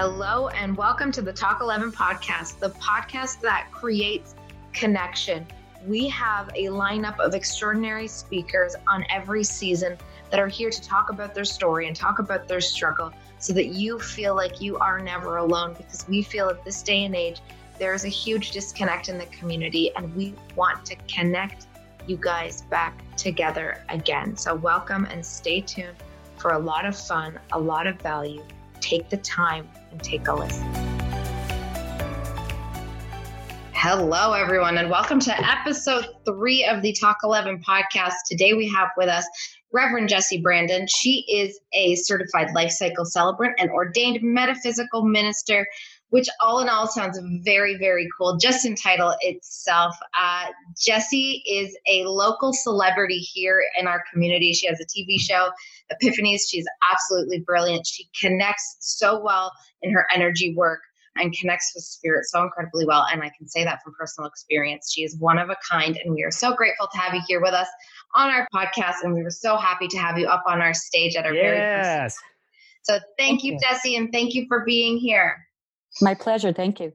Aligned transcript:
Hello, 0.00 0.46
and 0.50 0.76
welcome 0.76 1.10
to 1.10 1.20
the 1.20 1.32
Talk 1.32 1.60
11 1.60 1.90
podcast, 1.90 2.60
the 2.60 2.70
podcast 2.70 3.40
that 3.40 3.66
creates 3.72 4.36
connection. 4.72 5.44
We 5.88 6.06
have 6.10 6.48
a 6.54 6.66
lineup 6.66 7.18
of 7.18 7.34
extraordinary 7.34 8.06
speakers 8.06 8.76
on 8.86 9.04
every 9.10 9.42
season 9.42 9.98
that 10.30 10.38
are 10.38 10.46
here 10.46 10.70
to 10.70 10.80
talk 10.80 11.10
about 11.10 11.34
their 11.34 11.44
story 11.44 11.88
and 11.88 11.96
talk 11.96 12.20
about 12.20 12.46
their 12.46 12.60
struggle 12.60 13.12
so 13.40 13.52
that 13.54 13.70
you 13.70 13.98
feel 13.98 14.36
like 14.36 14.60
you 14.60 14.78
are 14.78 15.00
never 15.00 15.38
alone 15.38 15.74
because 15.76 16.06
we 16.06 16.22
feel 16.22 16.48
at 16.48 16.64
this 16.64 16.80
day 16.80 17.04
and 17.04 17.16
age 17.16 17.40
there 17.80 17.92
is 17.92 18.04
a 18.04 18.08
huge 18.08 18.52
disconnect 18.52 19.08
in 19.08 19.18
the 19.18 19.26
community 19.26 19.90
and 19.96 20.14
we 20.14 20.32
want 20.54 20.86
to 20.86 20.94
connect 21.12 21.66
you 22.06 22.16
guys 22.16 22.62
back 22.70 23.02
together 23.16 23.82
again. 23.88 24.36
So, 24.36 24.54
welcome 24.54 25.06
and 25.06 25.26
stay 25.26 25.60
tuned 25.60 25.96
for 26.36 26.52
a 26.52 26.58
lot 26.58 26.86
of 26.86 26.96
fun, 26.96 27.40
a 27.50 27.58
lot 27.58 27.88
of 27.88 28.00
value. 28.00 28.44
Take 28.80 29.08
the 29.08 29.16
time 29.16 29.68
and 29.90 30.02
take 30.02 30.26
a 30.28 30.34
listen. 30.34 30.66
Hello, 33.72 34.32
everyone, 34.32 34.76
and 34.76 34.90
welcome 34.90 35.20
to 35.20 35.48
episode 35.48 36.06
three 36.24 36.64
of 36.64 36.82
the 36.82 36.92
Talk 36.94 37.18
11 37.22 37.62
podcast. 37.62 38.14
Today 38.26 38.52
we 38.52 38.68
have 38.68 38.88
with 38.96 39.08
us 39.08 39.24
Reverend 39.72 40.08
Jessie 40.08 40.40
Brandon. 40.40 40.86
She 40.88 41.24
is 41.30 41.60
a 41.72 41.94
certified 41.94 42.48
life 42.54 42.72
cycle 42.72 43.04
celebrant 43.04 43.54
and 43.58 43.70
ordained 43.70 44.18
metaphysical 44.20 45.04
minister, 45.04 45.66
which 46.10 46.28
all 46.40 46.60
in 46.60 46.68
all 46.68 46.86
sounds 46.86 47.18
very, 47.44 47.76
very 47.76 48.08
cool, 48.16 48.36
just 48.36 48.64
in 48.64 48.74
title 48.74 49.14
itself. 49.20 49.94
Uh, 50.18 50.46
Jessie 50.80 51.42
is 51.46 51.76
a 51.86 52.04
local 52.04 52.52
celebrity 52.52 53.18
here 53.18 53.62
in 53.78 53.86
our 53.86 54.02
community. 54.12 54.52
She 54.52 54.66
has 54.66 54.80
a 54.80 54.84
TV 54.84 55.20
show, 55.20 55.50
Epiphanies. 55.92 56.42
She's 56.48 56.66
absolutely 56.90 57.40
brilliant. 57.40 57.86
She 57.86 58.08
connects 58.18 58.76
so 58.80 59.20
well 59.20 59.52
in 59.82 59.92
her 59.92 60.06
energy 60.14 60.54
work 60.54 60.80
and 61.16 61.36
connects 61.36 61.72
with 61.74 61.84
spirit 61.84 62.24
so 62.26 62.42
incredibly 62.42 62.86
well. 62.86 63.04
And 63.12 63.22
I 63.22 63.30
can 63.36 63.48
say 63.48 63.64
that 63.64 63.82
from 63.82 63.92
personal 63.98 64.28
experience. 64.28 64.92
She 64.92 65.02
is 65.02 65.16
one 65.18 65.38
of 65.38 65.50
a 65.50 65.56
kind, 65.68 65.98
and 66.02 66.14
we 66.14 66.22
are 66.22 66.30
so 66.30 66.54
grateful 66.54 66.88
to 66.92 66.98
have 66.98 67.14
you 67.14 67.20
here 67.26 67.40
with 67.40 67.54
us 67.54 67.68
on 68.14 68.30
our 68.30 68.46
podcast. 68.54 68.96
And 69.02 69.12
we 69.12 69.22
were 69.22 69.30
so 69.30 69.56
happy 69.56 69.88
to 69.88 69.98
have 69.98 70.18
you 70.18 70.26
up 70.26 70.44
on 70.46 70.62
our 70.62 70.74
stage 70.74 71.16
at 71.16 71.26
our 71.26 71.34
yes. 71.34 71.42
very 71.42 72.04
first. 72.04 72.18
So 72.82 72.98
thank, 73.18 73.44
you, 73.44 73.54
you, 73.54 73.58
Jessie, 73.60 73.96
and 73.96 74.10
thank 74.12 74.34
you 74.34 74.46
for 74.48 74.64
being 74.64 74.96
here. 74.96 75.47
My 76.00 76.14
pleasure. 76.14 76.52
Thank 76.52 76.80
you. 76.80 76.92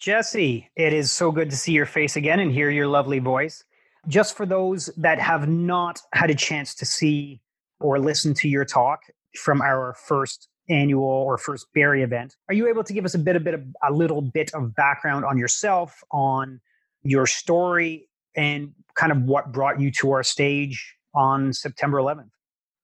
Jesse, 0.00 0.70
it 0.76 0.92
is 0.92 1.10
so 1.10 1.32
good 1.32 1.50
to 1.50 1.56
see 1.56 1.72
your 1.72 1.86
face 1.86 2.16
again 2.16 2.40
and 2.40 2.52
hear 2.52 2.70
your 2.70 2.86
lovely 2.86 3.18
voice. 3.18 3.64
Just 4.06 4.36
for 4.36 4.46
those 4.46 4.86
that 4.96 5.18
have 5.18 5.48
not 5.48 6.00
had 6.12 6.30
a 6.30 6.34
chance 6.34 6.74
to 6.76 6.86
see 6.86 7.40
or 7.80 7.98
listen 7.98 8.32
to 8.34 8.48
your 8.48 8.64
talk 8.64 9.00
from 9.36 9.60
our 9.60 9.94
first 9.94 10.48
annual 10.70 11.04
or 11.04 11.38
first 11.38 11.66
Barrie 11.74 12.02
event. 12.02 12.36
Are 12.48 12.54
you 12.54 12.68
able 12.68 12.84
to 12.84 12.92
give 12.92 13.04
us 13.04 13.14
a 13.14 13.18
bit, 13.18 13.36
a 13.36 13.40
bit 13.40 13.54
of 13.54 13.64
a 13.86 13.92
little 13.92 14.22
bit 14.22 14.50
of 14.54 14.74
background 14.74 15.24
on 15.24 15.38
yourself, 15.38 16.02
on 16.12 16.60
your 17.02 17.26
story, 17.26 18.08
and 18.36 18.72
kind 18.94 19.12
of 19.12 19.22
what 19.22 19.52
brought 19.52 19.80
you 19.80 19.90
to 19.92 20.12
our 20.12 20.22
stage 20.22 20.94
on 21.14 21.52
September 21.52 21.98
11th? 21.98 22.30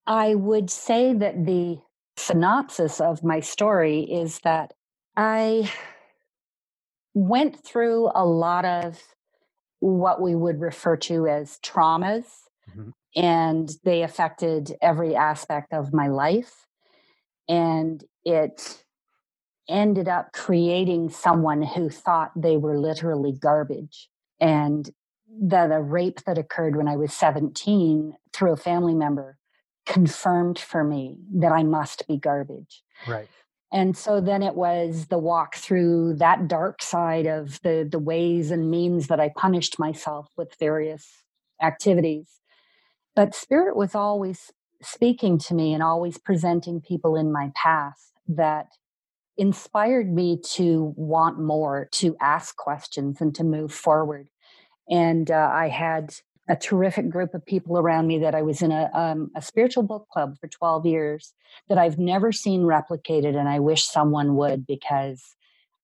I 0.06 0.34
would 0.34 0.70
say 0.70 1.12
that 1.14 1.46
the 1.46 1.78
synopsis 2.16 3.00
of 3.00 3.22
my 3.22 3.40
story 3.40 4.00
is 4.00 4.40
that 4.40 4.72
I 5.16 5.70
went 7.14 7.64
through 7.64 8.10
a 8.14 8.24
lot 8.24 8.64
of 8.64 9.00
what 9.80 10.20
we 10.20 10.34
would 10.34 10.60
refer 10.60 10.96
to 10.96 11.26
as 11.26 11.58
traumas, 11.62 12.24
mm-hmm. 12.70 12.90
and 13.14 13.70
they 13.84 14.02
affected 14.02 14.76
every 14.80 15.14
aspect 15.14 15.72
of 15.72 15.92
my 15.92 16.08
life 16.08 16.64
and 17.48 18.04
it 18.24 18.84
ended 19.68 20.08
up 20.08 20.32
creating 20.32 21.08
someone 21.08 21.62
who 21.62 21.88
thought 21.88 22.30
they 22.36 22.56
were 22.56 22.78
literally 22.78 23.32
garbage 23.32 24.08
and 24.41 24.91
that 25.41 25.72
a 25.72 25.80
rape 25.80 26.22
that 26.26 26.38
occurred 26.38 26.76
when 26.76 26.86
i 26.86 26.97
was 26.97 27.12
17 27.14 28.14
through 28.32 28.53
a 28.53 28.56
family 28.56 28.94
member 28.94 29.38
confirmed 29.86 30.58
for 30.58 30.84
me 30.84 31.16
that 31.34 31.53
i 31.53 31.62
must 31.62 32.06
be 32.06 32.19
garbage 32.19 32.82
right 33.08 33.28
and 33.74 33.96
so 33.96 34.20
then 34.22 34.42
it 34.42 34.54
was 34.54 35.08
the 35.08 35.18
walk 35.18 35.56
through 35.56 36.14
that 36.14 36.48
dark 36.48 36.82
side 36.82 37.26
of 37.26 37.60
the 37.62 37.86
the 37.90 37.98
ways 37.98 38.50
and 38.50 38.70
means 38.70 39.08
that 39.08 39.20
i 39.20 39.30
punished 39.36 39.78
myself 39.78 40.28
with 40.36 40.54
various 40.58 41.22
activities 41.62 42.40
but 43.16 43.34
spirit 43.34 43.76
was 43.76 43.94
always 43.94 44.52
speaking 44.82 45.38
to 45.38 45.54
me 45.54 45.74
and 45.74 45.82
always 45.82 46.18
presenting 46.18 46.80
people 46.80 47.16
in 47.16 47.32
my 47.32 47.50
path 47.56 48.12
that 48.28 48.68
inspired 49.36 50.12
me 50.12 50.38
to 50.38 50.94
want 50.96 51.41
more, 51.41 51.88
to 51.92 52.16
ask 52.20 52.56
questions, 52.56 53.20
and 53.20 53.34
to 53.34 53.44
move 53.44 53.72
forward. 53.72 54.28
And 54.88 55.30
uh, 55.30 55.50
I 55.52 55.68
had 55.68 56.14
a 56.49 56.56
terrific 56.56 57.09
group 57.09 57.34
of 57.34 57.44
people 57.44 57.78
around 57.78 58.06
me 58.06 58.19
that 58.19 58.34
I 58.34 58.43
was 58.43 58.60
in 58.60 58.71
a, 58.71 58.91
um, 58.93 59.31
a 59.34 59.41
spiritual 59.41 59.82
book 59.82 60.09
club 60.12 60.37
for 60.38 60.47
12 60.47 60.84
years 60.84 61.32
that 61.69 61.78
I've 61.78 61.99
never 61.99 62.32
seen 62.32 62.62
replicated. 62.62 63.37
And 63.37 63.49
I 63.49 63.60
wish 63.60 63.84
someone 63.84 64.37
would 64.37 64.66
because 64.66 65.34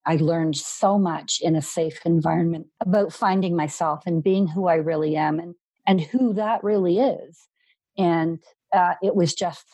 I 0.05 0.17
learned 0.17 0.57
so 0.57 0.99
much 0.99 1.41
in 1.41 1.57
a 1.57 1.63
safe 1.63 2.05
environment 2.05 2.67
about 2.81 3.13
finding 3.13 3.57
myself 3.57 4.03
and 4.07 4.23
being 4.23 4.49
who 4.49 4.67
I 4.67 4.75
really 4.75 5.17
am 5.17 5.39
and, 5.39 5.55
and 5.87 6.01
who 6.01 6.35
that 6.35 6.63
really 6.63 6.99
is. 6.99 7.49
And 7.97 8.41
uh, 8.73 8.95
it 9.03 9.15
was 9.15 9.35
just 9.35 9.65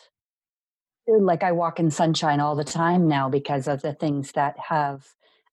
like 1.08 1.42
I 1.42 1.52
walk 1.52 1.78
in 1.78 1.90
sunshine 1.90 2.40
all 2.40 2.56
the 2.56 2.64
time 2.64 3.08
now 3.08 3.28
because 3.28 3.68
of 3.68 3.82
the 3.82 3.92
things 3.92 4.32
that 4.32 4.56
have 4.68 5.06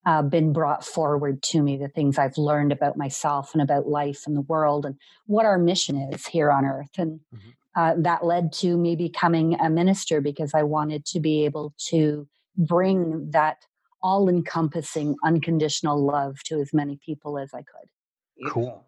uh, 0.05 0.21
been 0.21 0.51
brought 0.51 0.85
forward 0.85 1.41
to 1.43 1.61
me, 1.61 1.77
the 1.77 1.87
things 1.87 2.17
I've 2.17 2.37
learned 2.37 2.71
about 2.71 2.97
myself 2.97 3.53
and 3.53 3.61
about 3.61 3.87
life 3.87 4.23
and 4.27 4.35
the 4.35 4.41
world 4.41 4.85
and 4.85 4.95
what 5.27 5.45
our 5.45 5.57
mission 5.57 5.97
is 6.13 6.25
here 6.25 6.51
on 6.51 6.65
earth. 6.65 6.89
And 6.97 7.19
mm-hmm. 7.33 7.49
uh, 7.75 7.93
that 7.99 8.25
led 8.25 8.51
to 8.53 8.77
me 8.77 8.95
becoming 8.95 9.55
a 9.59 9.69
minister 9.69 10.19
because 10.19 10.53
I 10.53 10.63
wanted 10.63 11.05
to 11.05 11.19
be 11.19 11.45
able 11.45 11.73
to 11.89 12.27
bring 12.57 13.31
that 13.31 13.57
all 14.01 14.27
encompassing, 14.27 15.15
unconditional 15.23 16.03
love 16.03 16.43
to 16.43 16.59
as 16.59 16.73
many 16.73 16.99
people 17.03 17.37
as 17.37 17.53
I 17.53 17.59
could. 17.59 18.49
Cool. 18.49 18.85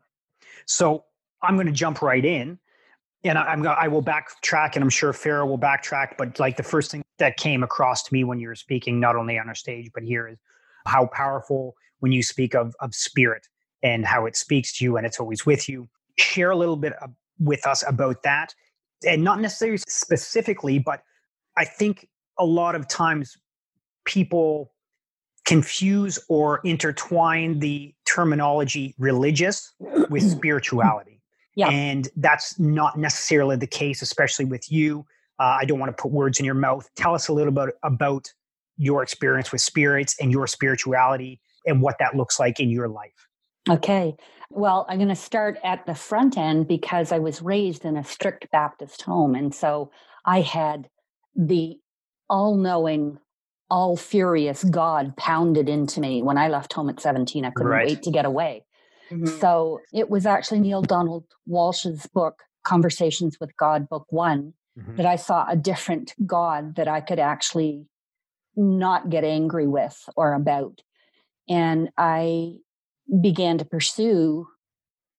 So 0.66 1.06
I'm 1.42 1.56
going 1.56 1.68
to 1.68 1.74
jump 1.74 2.02
right 2.02 2.24
in 2.24 2.60
and 3.26 3.38
I, 3.38 3.54
am 3.54 3.68
I 3.68 3.88
will 3.88 4.04
backtrack, 4.04 4.76
and 4.76 4.84
I'm 4.84 4.90
sure 4.90 5.12
Farah 5.12 5.48
will 5.48 5.58
backtrack. 5.58 6.16
But 6.18 6.40
like 6.40 6.58
the 6.58 6.64
first 6.64 6.92
thing 6.92 7.04
that 7.18 7.38
came 7.38 7.64
across 7.64 8.04
to 8.04 8.14
me 8.14 8.24
when 8.24 8.40
you 8.40 8.48
were 8.48 8.56
speaking, 8.56 9.00
not 9.00 9.16
only 9.16 9.40
on 9.40 9.48
our 9.50 9.56
stage 9.56 9.90
but 9.94 10.04
here, 10.04 10.28
is 10.28 10.38
how 10.86 11.08
powerful 11.08 11.76
when 12.00 12.12
you 12.12 12.24
speak 12.24 12.56
of 12.56 12.76
of 12.80 12.94
spirit 12.94 13.48
and 13.84 14.06
how 14.06 14.26
it 14.26 14.36
speaks 14.36 14.78
to 14.78 14.86
you 14.86 14.98
and 14.98 15.06
it's 15.06 15.20
always 15.20 15.46
with 15.46 15.70
you. 15.70 15.88
Share 16.18 16.52
a 16.52 16.56
little 16.56 16.78
bit 16.78 16.94
with 17.40 17.66
us 17.68 17.84
about 17.88 18.24
that, 18.24 18.54
and 19.06 19.24
not 19.24 19.40
necessarily 19.42 19.80
specifically, 19.88 20.80
but 20.80 21.02
I 21.58 21.66
think 21.66 22.08
a 22.40 22.46
lot 22.46 22.76
of 22.76 22.88
times 22.88 23.38
people 24.06 24.72
confuse 25.46 26.20
or 26.28 26.60
intertwine 26.64 27.60
the 27.60 27.94
terminology 28.06 28.96
religious 28.98 29.74
with 30.10 30.24
spirituality. 30.32 31.22
Yeah. 31.56 31.70
And 31.70 32.10
that's 32.18 32.60
not 32.60 32.98
necessarily 32.98 33.56
the 33.56 33.68
case, 33.68 34.02
especially 34.02 34.46
with 34.46 34.70
you. 34.72 35.06
Uh, 35.40 35.58
I 35.60 35.66
don't 35.66 35.80
want 35.80 35.96
to 35.96 36.02
put 36.02 36.12
words 36.12 36.40
in 36.40 36.46
your 36.46 36.56
mouth. 36.56 36.90
Tell 36.96 37.14
us 37.14 37.28
a 37.28 37.34
little 37.34 37.54
bit 37.54 37.76
about 37.84 38.32
your 38.78 39.04
experience 39.04 39.52
with 39.52 39.62
spirits 39.62 40.16
and 40.20 40.32
your 40.32 40.48
spirituality 40.48 41.40
and 41.66 41.82
what 41.82 41.98
that 42.00 42.16
looks 42.16 42.40
like 42.40 42.60
in 42.60 42.70
your 42.70 42.88
life. 42.88 43.28
Okay. 43.70 44.16
Well, 44.50 44.86
I'm 44.88 44.98
going 44.98 45.10
to 45.10 45.16
start 45.16 45.58
at 45.64 45.86
the 45.86 45.96
front 45.96 46.38
end 46.38 46.68
because 46.68 47.12
I 47.12 47.20
was 47.20 47.42
raised 47.42 47.84
in 47.84 47.98
a 47.98 48.04
strict 48.04 48.50
Baptist 48.52 49.02
home. 49.02 49.34
And 49.36 49.54
so 49.54 49.92
I 50.26 50.42
had 50.42 50.88
the 51.36 51.78
all 52.30 52.56
knowing, 52.56 53.18
all 53.70 53.98
furious 53.98 54.64
God 54.64 55.18
pounded 55.18 55.68
into 55.68 56.00
me 56.00 56.22
when 56.22 56.38
I 56.38 56.50
left 56.50 56.74
home 56.74 56.90
at 56.90 57.00
17. 57.00 57.44
I 57.44 57.50
couldn't 57.52 57.72
right. 57.72 57.88
wait 57.88 58.04
to 58.04 58.12
get 58.12 58.26
away. 58.26 58.66
Mm-hmm. 59.12 59.40
So 59.40 59.80
it 59.94 60.10
was 60.10 60.26
actually 60.26 60.60
Neale 60.60 60.82
Donald 60.82 61.26
Walsch's 61.46 62.08
book, 62.08 62.44
Conversations 62.64 63.38
with 63.40 63.56
God, 63.58 63.90
Book 63.90 64.06
One, 64.10 64.54
mm-hmm. 64.78 64.96
that 64.96 65.06
I 65.06 65.16
saw 65.16 65.46
a 65.50 65.56
different 65.56 66.14
God 66.26 66.76
that 66.76 66.88
I 66.88 67.02
could 67.02 67.20
actually 67.20 67.86
not 68.56 69.10
get 69.10 69.24
angry 69.24 69.68
with 69.68 69.98
or 70.16 70.34
about. 70.34 70.82
And 71.50 71.90
I 71.98 72.58
began 73.22 73.58
to 73.60 73.66
pursue, 73.66 74.48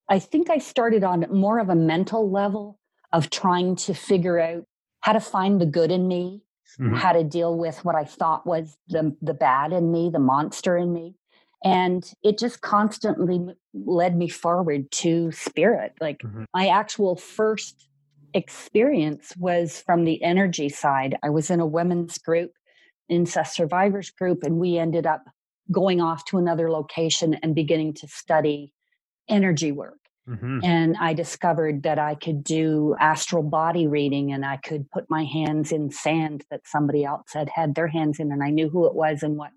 I 0.08 0.18
think 0.18 0.50
I 0.50 0.58
started 0.58 1.04
on 1.04 1.26
more 1.30 1.58
of 1.58 1.68
a 1.68 1.74
mental 1.74 2.30
level 2.30 2.78
of 3.12 3.30
trying 3.30 3.76
to 3.76 3.94
figure 3.94 4.40
out 4.40 4.64
how 5.00 5.12
to 5.12 5.20
find 5.20 5.60
the 5.60 5.66
good 5.66 5.92
in 5.92 6.08
me, 6.08 6.42
mm-hmm. 6.78 6.94
how 6.94 7.12
to 7.12 7.22
deal 7.22 7.56
with 7.56 7.84
what 7.84 7.94
I 7.94 8.04
thought 8.04 8.46
was 8.46 8.76
the, 8.88 9.16
the 9.22 9.34
bad 9.34 9.72
in 9.72 9.92
me, 9.92 10.10
the 10.10 10.18
monster 10.18 10.76
in 10.76 10.92
me 10.92 11.14
and 11.64 12.12
it 12.22 12.38
just 12.38 12.60
constantly 12.60 13.44
led 13.74 14.16
me 14.16 14.28
forward 14.28 14.90
to 14.90 15.32
spirit 15.32 15.92
like 16.00 16.18
mm-hmm. 16.18 16.44
my 16.54 16.68
actual 16.68 17.16
first 17.16 17.88
experience 18.34 19.32
was 19.36 19.80
from 19.80 20.04
the 20.04 20.22
energy 20.22 20.68
side 20.68 21.16
i 21.22 21.30
was 21.30 21.50
in 21.50 21.60
a 21.60 21.66
women's 21.66 22.18
group 22.18 22.52
incest 23.08 23.54
survivors 23.54 24.10
group, 24.10 24.42
and 24.42 24.58
we 24.58 24.78
ended 24.78 25.06
up 25.06 25.24
going 25.70 26.00
off 26.00 26.24
to 26.26 26.38
another 26.38 26.70
location 26.70 27.34
and 27.42 27.54
beginning 27.54 27.94
to 27.94 28.08
study 28.08 28.72
energy 29.28 29.72
work. 29.72 29.98
Mm-hmm. 30.28 30.60
And 30.64 30.96
I 30.98 31.12
discovered 31.12 31.84
that 31.84 31.98
I 31.98 32.16
could 32.16 32.42
do 32.42 32.96
astral 32.98 33.44
body 33.44 33.86
reading 33.86 34.32
and 34.32 34.44
I 34.44 34.56
could 34.56 34.90
put 34.90 35.08
my 35.08 35.24
hands 35.24 35.70
in 35.70 35.90
sand 35.90 36.44
that 36.50 36.66
somebody 36.66 37.04
else 37.04 37.32
had 37.32 37.48
had 37.48 37.74
their 37.74 37.86
hands 37.86 38.18
in, 38.18 38.32
and 38.32 38.42
I 38.42 38.50
knew 38.50 38.68
who 38.68 38.86
it 38.86 38.94
was 38.94 39.22
and 39.22 39.36
what 39.36 39.52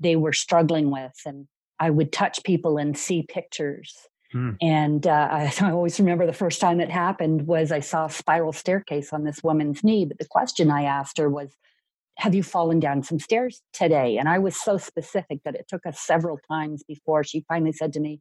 they 0.00 0.16
were 0.16 0.32
struggling 0.32 0.90
with. 0.90 1.12
And 1.26 1.46
I 1.78 1.90
would 1.90 2.12
touch 2.12 2.42
people 2.42 2.78
and 2.78 2.96
see 2.96 3.22
pictures. 3.22 3.94
Mm. 4.34 4.56
And 4.62 5.06
uh, 5.06 5.28
I, 5.30 5.52
I 5.60 5.70
always 5.70 5.98
remember 6.00 6.26
the 6.26 6.32
first 6.32 6.60
time 6.60 6.80
it 6.80 6.90
happened 6.90 7.46
was 7.46 7.70
I 7.70 7.80
saw 7.80 8.06
a 8.06 8.10
spiral 8.10 8.52
staircase 8.52 9.12
on 9.12 9.24
this 9.24 9.42
woman's 9.42 9.84
knee. 9.84 10.06
But 10.06 10.18
the 10.18 10.26
question 10.26 10.70
I 10.70 10.84
asked 10.84 11.18
her 11.18 11.28
was, 11.28 11.54
have 12.16 12.34
you 12.34 12.42
fallen 12.42 12.80
down 12.80 13.02
some 13.02 13.18
stairs 13.18 13.60
today? 13.72 14.16
And 14.18 14.28
I 14.28 14.38
was 14.38 14.56
so 14.56 14.78
specific 14.78 15.40
that 15.44 15.54
it 15.54 15.66
took 15.68 15.84
us 15.86 16.00
several 16.00 16.38
times 16.48 16.82
before 16.86 17.24
she 17.24 17.44
finally 17.48 17.72
said 17.72 17.92
to 17.94 18.00
me, 18.00 18.20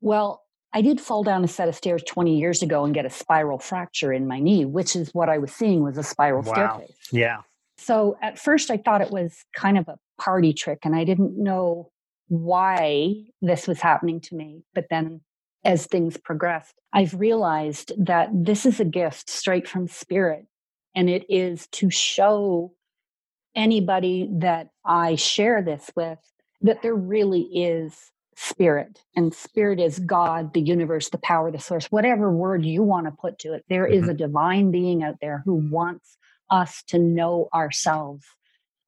Well, 0.00 0.42
I 0.72 0.80
did 0.80 1.00
fall 1.00 1.22
down 1.22 1.44
a 1.44 1.48
set 1.48 1.68
of 1.68 1.74
stairs 1.74 2.02
20 2.06 2.38
years 2.38 2.62
ago 2.62 2.84
and 2.84 2.94
get 2.94 3.04
a 3.04 3.10
spiral 3.10 3.58
fracture 3.58 4.12
in 4.12 4.26
my 4.26 4.40
knee, 4.40 4.64
which 4.64 4.96
is 4.96 5.10
what 5.12 5.28
I 5.28 5.38
was 5.38 5.52
seeing 5.52 5.82
was 5.82 5.98
a 5.98 6.02
spiral 6.02 6.42
wow. 6.42 6.52
staircase. 6.52 6.96
Yeah. 7.12 7.42
So 7.76 8.16
at 8.22 8.38
first 8.38 8.70
I 8.70 8.78
thought 8.78 9.02
it 9.02 9.10
was 9.10 9.44
kind 9.54 9.76
of 9.76 9.88
a 9.88 9.98
party 10.18 10.52
trick 10.52 10.80
and 10.84 10.94
I 10.94 11.04
didn't 11.04 11.36
know 11.36 11.90
why 12.28 13.24
this 13.42 13.68
was 13.68 13.80
happening 13.80 14.20
to 14.20 14.34
me. 14.34 14.62
But 14.74 14.86
then 14.88 15.20
as 15.64 15.86
things 15.86 16.16
progressed, 16.16 16.74
I've 16.92 17.14
realized 17.14 17.92
that 17.98 18.30
this 18.32 18.64
is 18.64 18.80
a 18.80 18.84
gift 18.84 19.28
straight 19.28 19.68
from 19.68 19.88
spirit 19.88 20.46
and 20.94 21.10
it 21.10 21.26
is 21.28 21.66
to 21.72 21.90
show 21.90 22.72
anybody 23.54 24.28
that 24.38 24.68
I 24.84 25.16
share 25.16 25.62
this 25.62 25.90
with 25.94 26.18
that 26.62 26.82
there 26.82 26.94
really 26.94 27.42
is 27.42 28.12
spirit 28.36 29.00
and 29.14 29.34
spirit 29.34 29.78
is 29.78 29.98
god 29.98 30.54
the 30.54 30.60
universe 30.60 31.10
the 31.10 31.18
power 31.18 31.50
the 31.50 31.58
source 31.58 31.86
whatever 31.86 32.30
word 32.30 32.64
you 32.64 32.82
want 32.82 33.06
to 33.06 33.12
put 33.12 33.38
to 33.38 33.52
it 33.52 33.64
There 33.68 33.84
mm-hmm. 33.84 34.04
is 34.04 34.08
a 34.08 34.14
divine 34.14 34.70
being 34.70 35.02
out 35.02 35.16
there 35.20 35.42
who 35.44 35.54
wants 35.70 36.16
us 36.50 36.82
to 36.88 36.98
know 36.98 37.48
ourselves 37.54 38.24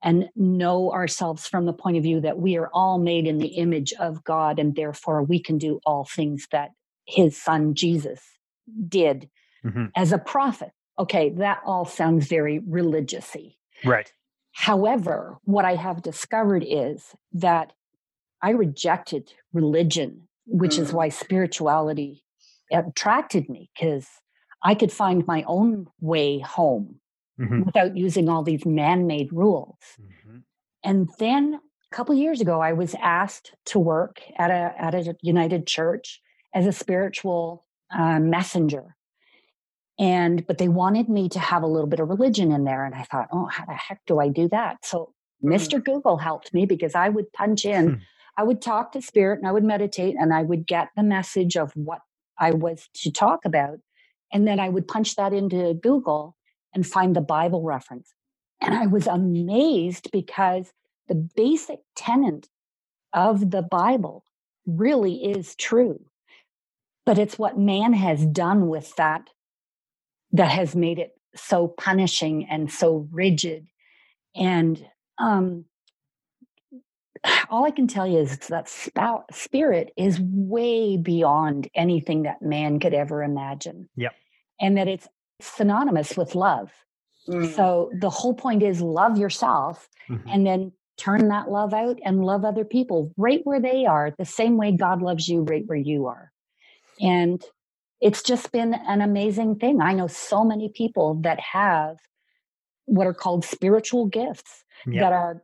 and 0.02 0.28
know 0.34 0.92
ourselves 0.92 1.46
from 1.46 1.66
the 1.66 1.72
point 1.72 1.96
of 1.96 2.02
view 2.02 2.20
that 2.20 2.38
we 2.38 2.56
are 2.56 2.70
all 2.72 2.98
made 2.98 3.26
in 3.26 3.38
the 3.38 3.48
image 3.48 3.92
of 4.00 4.24
god 4.24 4.58
and 4.58 4.74
therefore 4.74 5.22
we 5.22 5.40
can 5.40 5.58
do 5.58 5.78
all 5.84 6.04
things 6.04 6.46
that 6.50 6.70
his 7.06 7.40
son 7.40 7.74
jesus 7.74 8.20
did 8.88 9.28
mm-hmm. 9.64 9.86
as 9.94 10.10
a 10.10 10.18
prophet 10.18 10.70
okay 10.98 11.30
that 11.30 11.60
all 11.66 11.84
sounds 11.84 12.26
very 12.26 12.60
religiousy 12.60 13.56
right 13.84 14.12
However, 14.54 15.38
what 15.44 15.64
I 15.64 15.74
have 15.74 16.00
discovered 16.00 16.64
is 16.66 17.14
that 17.32 17.72
I 18.40 18.50
rejected 18.50 19.32
religion, 19.52 20.28
which 20.46 20.76
mm. 20.76 20.80
is 20.80 20.92
why 20.92 21.08
spirituality 21.08 22.22
attracted 22.72 23.48
me 23.48 23.70
because 23.74 24.06
I 24.62 24.76
could 24.76 24.92
find 24.92 25.26
my 25.26 25.44
own 25.48 25.88
way 26.00 26.38
home 26.38 27.00
mm-hmm. 27.38 27.64
without 27.64 27.96
using 27.96 28.28
all 28.28 28.44
these 28.44 28.64
man 28.64 29.08
made 29.08 29.32
rules. 29.32 29.76
Mm-hmm. 30.00 30.38
And 30.84 31.08
then 31.18 31.54
a 31.54 31.94
couple 31.96 32.14
years 32.14 32.40
ago, 32.40 32.60
I 32.60 32.74
was 32.74 32.94
asked 33.02 33.54
to 33.66 33.80
work 33.80 34.22
at 34.38 34.50
a, 34.50 34.72
at 34.78 34.94
a 34.94 35.16
United 35.20 35.66
Church 35.66 36.20
as 36.54 36.66
a 36.66 36.72
spiritual 36.72 37.64
uh, 37.92 38.20
messenger 38.20 38.94
and 39.98 40.46
but 40.46 40.58
they 40.58 40.68
wanted 40.68 41.08
me 41.08 41.28
to 41.28 41.38
have 41.38 41.62
a 41.62 41.68
little 41.68 41.86
bit 41.86 42.00
of 42.00 42.08
religion 42.08 42.50
in 42.50 42.64
there 42.64 42.84
and 42.84 42.94
i 42.94 43.02
thought 43.02 43.28
oh 43.32 43.46
how 43.46 43.64
the 43.64 43.72
heck 43.72 44.00
do 44.06 44.18
i 44.18 44.28
do 44.28 44.48
that 44.48 44.76
so 44.84 45.12
mr 45.42 45.78
mm. 45.78 45.84
google 45.84 46.16
helped 46.16 46.52
me 46.52 46.66
because 46.66 46.94
i 46.94 47.08
would 47.08 47.32
punch 47.32 47.64
in 47.64 47.88
hmm. 47.90 47.98
i 48.36 48.42
would 48.42 48.60
talk 48.60 48.92
to 48.92 49.00
spirit 49.00 49.38
and 49.38 49.46
i 49.46 49.52
would 49.52 49.64
meditate 49.64 50.16
and 50.18 50.32
i 50.32 50.42
would 50.42 50.66
get 50.66 50.88
the 50.96 51.02
message 51.02 51.56
of 51.56 51.72
what 51.74 52.00
i 52.38 52.50
was 52.50 52.88
to 52.94 53.10
talk 53.10 53.44
about 53.44 53.78
and 54.32 54.46
then 54.46 54.58
i 54.58 54.68
would 54.68 54.88
punch 54.88 55.14
that 55.16 55.32
into 55.32 55.74
google 55.74 56.36
and 56.74 56.86
find 56.86 57.14
the 57.14 57.20
bible 57.20 57.62
reference 57.62 58.12
and 58.60 58.74
i 58.74 58.86
was 58.86 59.06
amazed 59.06 60.10
because 60.12 60.72
the 61.06 61.14
basic 61.14 61.80
tenet 61.94 62.48
of 63.12 63.50
the 63.50 63.62
bible 63.62 64.24
really 64.66 65.24
is 65.24 65.54
true 65.54 66.00
but 67.06 67.18
it's 67.18 67.38
what 67.38 67.58
man 67.58 67.92
has 67.92 68.24
done 68.26 68.66
with 68.66 68.96
that 68.96 69.28
that 70.34 70.50
has 70.50 70.76
made 70.76 70.98
it 70.98 71.12
so 71.34 71.68
punishing 71.68 72.46
and 72.50 72.70
so 72.70 73.08
rigid. 73.10 73.66
And 74.36 74.84
um, 75.18 75.64
all 77.48 77.64
I 77.64 77.70
can 77.70 77.86
tell 77.86 78.06
you 78.06 78.18
is 78.18 78.36
that 78.48 78.68
spout, 78.68 79.32
spirit 79.32 79.92
is 79.96 80.20
way 80.20 80.96
beyond 80.96 81.68
anything 81.74 82.24
that 82.24 82.42
man 82.42 82.80
could 82.80 82.94
ever 82.94 83.22
imagine. 83.22 83.88
Yep. 83.96 84.12
And 84.60 84.76
that 84.76 84.88
it's 84.88 85.08
synonymous 85.40 86.16
with 86.16 86.34
love. 86.34 86.72
Mm. 87.28 87.54
So 87.54 87.90
the 88.00 88.10
whole 88.10 88.34
point 88.34 88.62
is 88.62 88.80
love 88.80 89.16
yourself 89.16 89.88
mm-hmm. 90.08 90.28
and 90.28 90.46
then 90.46 90.72
turn 90.96 91.28
that 91.28 91.50
love 91.50 91.72
out 91.72 91.98
and 92.04 92.24
love 92.24 92.44
other 92.44 92.64
people 92.64 93.12
right 93.16 93.40
where 93.44 93.60
they 93.60 93.86
are, 93.86 94.12
the 94.18 94.24
same 94.24 94.56
way 94.56 94.72
God 94.72 95.00
loves 95.00 95.28
you 95.28 95.42
right 95.42 95.64
where 95.66 95.78
you 95.78 96.06
are. 96.06 96.30
And 97.00 97.42
it's 98.04 98.22
just 98.22 98.52
been 98.52 98.74
an 98.74 99.00
amazing 99.00 99.56
thing. 99.56 99.80
I 99.80 99.94
know 99.94 100.06
so 100.06 100.44
many 100.44 100.68
people 100.68 101.14
that 101.22 101.40
have 101.40 101.96
what 102.84 103.06
are 103.06 103.14
called 103.14 103.46
spiritual 103.46 104.04
gifts 104.04 104.62
yep. 104.86 105.00
that 105.00 105.12
are 105.14 105.42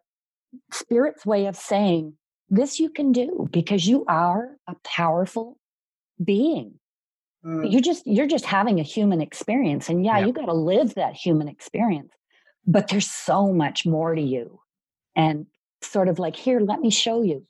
spirit's 0.71 1.25
way 1.25 1.47
of 1.47 1.57
saying 1.57 2.13
this 2.51 2.79
you 2.79 2.91
can 2.91 3.13
do 3.13 3.49
because 3.51 3.87
you 3.87 4.05
are 4.09 4.57
a 4.69 4.77
powerful 4.85 5.59
being. 6.23 6.75
Mm. 7.43 7.73
You're 7.73 7.81
just 7.81 8.07
you're 8.07 8.27
just 8.27 8.45
having 8.45 8.79
a 8.79 8.83
human 8.83 9.23
experience 9.23 9.89
and 9.89 10.05
yeah, 10.05 10.19
yep. 10.19 10.27
you 10.27 10.33
got 10.35 10.47
to 10.47 10.53
live 10.53 10.97
that 10.97 11.15
human 11.15 11.49
experience. 11.49 12.13
But 12.67 12.89
there's 12.89 13.11
so 13.11 13.55
much 13.55 13.87
more 13.87 14.15
to 14.15 14.21
you. 14.21 14.61
And 15.17 15.47
sort 15.81 16.09
of 16.09 16.19
like 16.19 16.37
here, 16.37 16.61
let 16.61 16.81
me 16.81 16.91
show 16.91 17.23
you. 17.23 17.47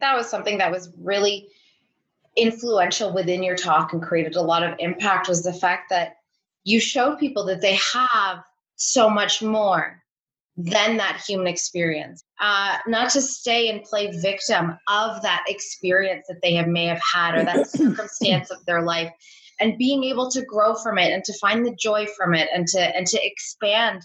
That 0.00 0.16
was 0.16 0.28
something 0.28 0.58
that 0.58 0.72
was 0.72 0.92
really 0.98 1.48
influential 2.38 3.12
within 3.12 3.42
your 3.42 3.56
talk 3.56 3.92
and 3.92 4.02
created 4.02 4.36
a 4.36 4.42
lot 4.42 4.62
of 4.62 4.74
impact 4.78 5.28
was 5.28 5.42
the 5.42 5.52
fact 5.52 5.90
that 5.90 6.16
you 6.64 6.80
showed 6.80 7.18
people 7.18 7.44
that 7.46 7.60
they 7.60 7.78
have 7.92 8.42
so 8.76 9.10
much 9.10 9.42
more 9.42 10.02
than 10.56 10.96
that 10.96 11.22
human 11.26 11.46
experience. 11.46 12.24
Uh, 12.40 12.78
not 12.86 13.10
to 13.10 13.22
stay 13.22 13.68
and 13.68 13.84
play 13.84 14.10
victim 14.20 14.76
of 14.88 15.22
that 15.22 15.44
experience 15.48 16.26
that 16.28 16.40
they 16.42 16.54
have 16.54 16.66
may 16.66 16.86
have 16.86 17.00
had 17.14 17.36
or 17.36 17.44
that 17.44 17.70
circumstance 17.70 18.50
of 18.50 18.64
their 18.66 18.82
life, 18.82 19.10
and 19.60 19.78
being 19.78 20.04
able 20.04 20.30
to 20.30 20.42
grow 20.42 20.74
from 20.74 20.98
it 20.98 21.12
and 21.12 21.24
to 21.24 21.38
find 21.40 21.64
the 21.64 21.74
joy 21.74 22.06
from 22.16 22.34
it 22.34 22.48
and 22.54 22.66
to 22.66 22.80
and 22.80 23.06
to 23.06 23.24
expand 23.24 24.02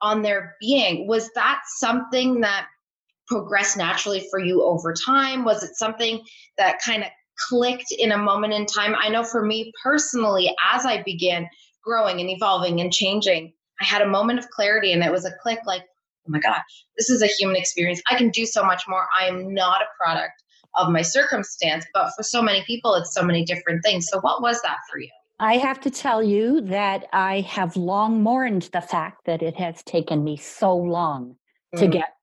on 0.00 0.22
their 0.22 0.56
being. 0.60 1.06
Was 1.06 1.30
that 1.34 1.60
something 1.76 2.40
that 2.40 2.66
progressed 3.28 3.76
naturally 3.76 4.26
for 4.30 4.40
you 4.40 4.62
over 4.62 4.92
time? 4.92 5.44
Was 5.44 5.62
it 5.62 5.76
something 5.76 6.20
that 6.58 6.80
kind 6.84 7.04
of 7.04 7.08
clicked 7.48 7.92
in 7.92 8.12
a 8.12 8.18
moment 8.18 8.52
in 8.52 8.66
time. 8.66 8.94
I 8.98 9.08
know 9.08 9.24
for 9.24 9.44
me 9.44 9.72
personally, 9.82 10.54
as 10.72 10.86
I 10.86 11.02
began 11.02 11.48
growing 11.82 12.20
and 12.20 12.30
evolving 12.30 12.80
and 12.80 12.92
changing, 12.92 13.52
I 13.80 13.84
had 13.84 14.02
a 14.02 14.06
moment 14.06 14.38
of 14.38 14.48
clarity 14.50 14.92
and 14.92 15.02
it 15.02 15.10
was 15.10 15.24
a 15.24 15.32
click 15.42 15.60
like, 15.66 15.82
oh 15.82 16.30
my 16.30 16.38
gosh, 16.38 16.62
this 16.96 17.10
is 17.10 17.22
a 17.22 17.26
human 17.26 17.56
experience. 17.56 18.00
I 18.10 18.16
can 18.16 18.30
do 18.30 18.46
so 18.46 18.62
much 18.62 18.84
more. 18.88 19.06
I 19.18 19.26
am 19.26 19.52
not 19.52 19.82
a 19.82 19.86
product 19.98 20.42
of 20.76 20.90
my 20.90 21.02
circumstance, 21.02 21.84
but 21.92 22.12
for 22.16 22.22
so 22.22 22.40
many 22.42 22.62
people, 22.64 22.94
it's 22.94 23.12
so 23.12 23.22
many 23.22 23.44
different 23.44 23.82
things. 23.84 24.08
So, 24.10 24.20
what 24.20 24.40
was 24.40 24.62
that 24.62 24.78
for 24.90 24.98
you? 24.98 25.10
I 25.38 25.56
have 25.56 25.80
to 25.80 25.90
tell 25.90 26.22
you 26.22 26.60
that 26.62 27.06
I 27.12 27.40
have 27.40 27.76
long 27.76 28.22
mourned 28.22 28.70
the 28.72 28.80
fact 28.80 29.26
that 29.26 29.42
it 29.42 29.56
has 29.56 29.82
taken 29.82 30.22
me 30.22 30.36
so 30.36 30.76
long 30.76 31.36
mm. 31.74 31.80
to 31.80 31.88
get 31.88 32.14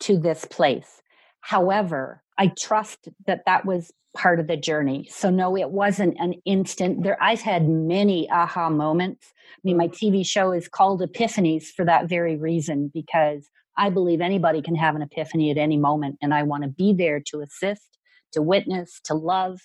to 0.00 0.18
this 0.18 0.44
place. 0.44 1.02
However, 1.40 2.22
I 2.36 2.48
trust 2.58 3.08
that 3.26 3.42
that 3.46 3.64
was 3.64 3.92
part 4.16 4.40
of 4.40 4.46
the 4.46 4.56
journey. 4.56 5.08
So 5.10 5.30
no, 5.30 5.56
it 5.56 5.70
wasn't 5.70 6.16
an 6.18 6.34
instant. 6.44 7.02
There, 7.02 7.22
I've 7.22 7.42
had 7.42 7.68
many 7.68 8.28
aha 8.30 8.70
moments. 8.70 9.32
I 9.52 9.60
mean, 9.64 9.76
my 9.76 9.88
mm. 9.88 9.94
TV 9.94 10.26
show 10.26 10.52
is 10.52 10.68
called 10.68 11.02
Epiphanies 11.02 11.66
for 11.66 11.84
that 11.84 12.08
very 12.08 12.36
reason, 12.36 12.90
because 12.92 13.48
I 13.76 13.90
believe 13.90 14.20
anybody 14.20 14.60
can 14.60 14.74
have 14.74 14.96
an 14.96 15.02
epiphany 15.02 15.50
at 15.50 15.56
any 15.56 15.76
moment, 15.76 16.18
and 16.20 16.34
I 16.34 16.42
want 16.42 16.64
to 16.64 16.68
be 16.68 16.92
there 16.92 17.20
to 17.28 17.40
assist, 17.40 17.98
to 18.32 18.42
witness, 18.42 19.00
to 19.04 19.14
love, 19.14 19.60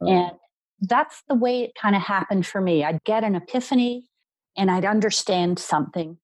and 0.00 0.32
that's 0.80 1.22
the 1.28 1.34
way 1.34 1.64
it 1.64 1.72
kind 1.74 1.94
of 1.94 2.00
happened 2.00 2.46
for 2.46 2.62
me. 2.62 2.82
I'd 2.82 3.04
get 3.04 3.22
an 3.22 3.34
epiphany, 3.34 4.08
and 4.56 4.70
I'd 4.70 4.86
understand 4.86 5.58
something, 5.58 6.16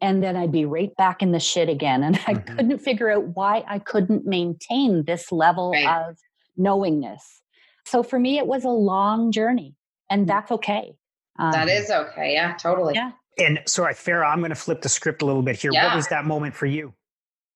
and 0.00 0.22
then 0.22 0.36
I'd 0.36 0.52
be 0.52 0.64
right 0.64 0.94
back 0.96 1.22
in 1.22 1.32
the 1.32 1.40
shit 1.40 1.68
again. 1.68 2.02
And 2.02 2.16
I 2.26 2.34
mm-hmm. 2.34 2.56
couldn't 2.56 2.78
figure 2.78 3.10
out 3.10 3.36
why 3.36 3.64
I 3.68 3.78
couldn't 3.78 4.26
maintain 4.26 5.04
this 5.04 5.32
level 5.32 5.72
right. 5.72 6.08
of 6.08 6.16
knowingness. 6.56 7.42
So 7.84 8.02
for 8.02 8.18
me, 8.18 8.38
it 8.38 8.46
was 8.46 8.64
a 8.64 8.70
long 8.70 9.32
journey, 9.32 9.74
and 10.10 10.24
mm. 10.24 10.28
that's 10.28 10.50
okay. 10.52 10.92
Um, 11.38 11.52
that 11.52 11.68
is 11.68 11.90
okay. 11.90 12.34
Yeah, 12.34 12.54
totally. 12.54 12.94
Yeah. 12.94 13.12
And 13.38 13.60
sorry, 13.66 13.94
Farah, 13.94 14.30
I'm 14.30 14.40
going 14.40 14.50
to 14.50 14.56
flip 14.56 14.82
the 14.82 14.88
script 14.88 15.22
a 15.22 15.24
little 15.24 15.42
bit 15.42 15.56
here. 15.56 15.70
Yeah. 15.72 15.86
What 15.86 15.96
was 15.96 16.08
that 16.08 16.24
moment 16.24 16.54
for 16.54 16.66
you? 16.66 16.92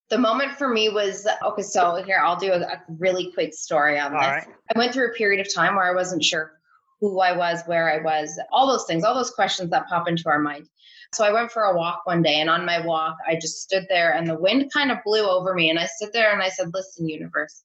The 0.08 0.18
moment 0.18 0.52
for 0.52 0.68
me 0.68 0.88
was 0.88 1.26
okay. 1.44 1.62
So 1.62 2.02
here, 2.04 2.20
I'll 2.22 2.37
do 2.37 2.52
a, 2.52 2.61
a 2.61 2.82
really 2.88 3.32
quick 3.32 3.52
story 3.52 3.99
on 3.99 4.14
All 4.14 4.20
this. 4.20 4.28
right. 4.28 4.46
I 4.75 4.78
went 4.78 4.92
through 4.92 5.11
a 5.11 5.14
period 5.14 5.44
of 5.44 5.52
time 5.52 5.75
where 5.75 5.84
I 5.84 5.94
wasn't 5.94 6.22
sure 6.25 6.52
who 7.00 7.20
I 7.20 7.37
was, 7.37 7.62
where 7.66 7.92
I 7.92 8.02
was, 8.02 8.38
all 8.52 8.68
those 8.68 8.84
things, 8.87 9.04
all 9.04 9.14
those 9.14 9.30
questions 9.30 9.70
that 9.70 9.88
pop 9.88 10.08
into 10.08 10.28
our 10.28 10.38
mind. 10.38 10.68
So 11.14 11.25
I 11.25 11.33
went 11.33 11.52
for 11.52 11.64
a 11.64 11.76
walk 11.76 12.02
one 12.04 12.23
day, 12.23 12.40
and 12.40 12.49
on 12.49 12.64
my 12.64 12.85
walk, 12.85 13.16
I 13.26 13.35
just 13.35 13.62
stood 13.62 13.87
there, 13.88 14.12
and 14.14 14.26
the 14.26 14.38
wind 14.38 14.73
kind 14.73 14.90
of 14.90 14.99
blew 15.04 15.28
over 15.28 15.54
me, 15.54 15.69
and 15.69 15.78
I 15.78 15.87
stood 15.87 16.12
there 16.12 16.33
and 16.33 16.42
I 16.42 16.49
said, 16.49 16.73
"Listen, 16.73 17.09
universe." 17.09 17.64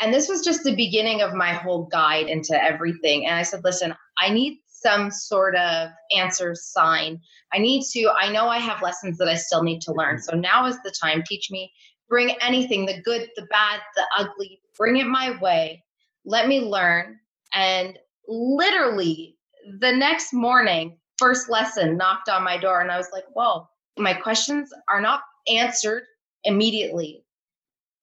And 0.00 0.12
this 0.12 0.28
was 0.28 0.44
just 0.44 0.62
the 0.62 0.76
beginning 0.76 1.22
of 1.22 1.32
my 1.32 1.52
whole 1.52 1.84
guide 1.84 2.28
into 2.28 2.62
everything. 2.62 3.26
And 3.26 3.34
I 3.34 3.42
said, 3.42 3.64
"Listen, 3.64 3.94
I 4.20 4.28
need 4.28 4.58
some 4.66 5.10
sort 5.10 5.56
of 5.56 5.90
answer 6.14 6.54
sign. 6.54 7.20
I 7.52 7.58
need 7.58 7.82
to, 7.92 8.10
I 8.10 8.30
know 8.30 8.48
I 8.48 8.58
have 8.58 8.82
lessons 8.82 9.18
that 9.18 9.28
I 9.28 9.34
still 9.34 9.62
need 9.62 9.80
to 9.82 9.92
learn. 9.92 10.20
So 10.20 10.36
now 10.36 10.66
is 10.66 10.80
the 10.82 10.94
time. 11.02 11.22
Teach 11.26 11.50
me, 11.50 11.72
bring 12.08 12.36
anything, 12.40 12.86
the 12.86 13.00
good, 13.02 13.28
the 13.36 13.46
bad, 13.46 13.80
the 13.96 14.04
ugly, 14.18 14.60
bring 14.76 14.96
it 14.96 15.06
my 15.06 15.36
way. 15.40 15.82
Let 16.24 16.46
me 16.46 16.60
learn. 16.60 17.18
And 17.52 17.98
literally 18.28 19.36
the 19.80 19.92
next 19.92 20.32
morning, 20.32 20.98
first 21.18 21.48
lesson 21.48 21.96
knocked 21.96 22.28
on 22.28 22.44
my 22.44 22.58
door. 22.58 22.80
And 22.80 22.90
I 22.90 22.96
was 22.96 23.08
like, 23.12 23.24
whoa, 23.32 23.68
my 23.98 24.14
questions 24.14 24.72
are 24.88 25.00
not 25.00 25.22
answered 25.48 26.04
immediately, 26.44 27.24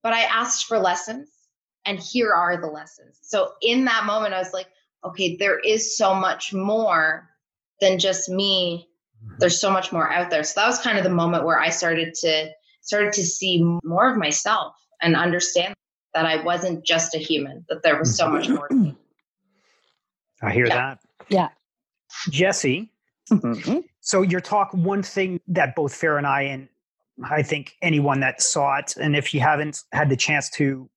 but 0.01 0.13
I 0.13 0.24
asked 0.24 0.65
for 0.65 0.79
lessons. 0.79 1.29
And 1.86 2.00
here 2.00 2.32
are 2.34 2.60
the 2.60 2.67
lessons. 2.67 3.17
So 3.22 3.51
in 3.62 3.86
that 3.86 4.05
moment, 4.05 4.34
I 4.34 4.39
was 4.39 4.53
like, 4.53 4.67
okay, 5.03 5.36
there 5.36 5.60
is 5.60 5.98
so 5.98 6.15
much 6.15 6.53
more 6.53 7.29
than 7.82 8.00
just 8.00 8.29
me. 8.29 8.88
Mm-hmm. 9.25 9.36
There's 9.39 9.60
so 9.60 9.70
much 9.70 9.91
more 9.91 10.10
out 10.10 10.29
there. 10.29 10.43
So 10.46 10.62
that 10.62 10.67
was 10.67 10.79
kind 10.79 10.98
of 10.98 11.03
the 11.03 11.10
moment 11.10 11.43
where 11.43 11.60
I 11.60 11.70
started 11.70 12.13
to 12.22 12.51
started 12.82 13.13
to 13.13 13.24
see 13.25 13.62
more 13.84 14.10
of 14.10 14.17
myself 14.17 14.75
and 15.01 15.15
understand 15.17 15.74
that 16.13 16.25
I 16.25 16.41
wasn't 16.43 16.86
just 16.86 17.15
a 17.15 17.17
human, 17.17 17.65
that 17.67 17.84
there 17.84 17.98
was 18.00 18.15
so 18.15 18.29
much 18.29 18.48
more 18.48 18.67
to 18.70 18.75
me. 18.75 18.96
I 20.41 20.51
hear 20.51 20.67
Yeah. 20.67 20.75
that. 20.75 21.00
Yeah. 21.29 21.50
Jesse, 22.29 22.91
Mm-hmm. 23.32 23.80
so 24.01 24.22
your 24.22 24.42
talk, 24.42 24.74
one 24.74 25.01
thing 25.01 25.39
that 25.48 25.75
both 25.75 25.94
Farah 25.94 26.18
and 26.18 26.27
I, 26.27 26.42
and 26.42 26.68
I 27.24 27.42
think 27.42 27.75
anyone 27.82 28.20
that 28.20 28.42
saw 28.42 28.77
it, 28.77 28.96
and 28.98 29.15
if 29.15 29.34
you 29.34 29.39
haven't 29.39 29.82
had 29.92 30.10
the 30.10 30.18
chance 30.18 30.50
to 30.51 30.89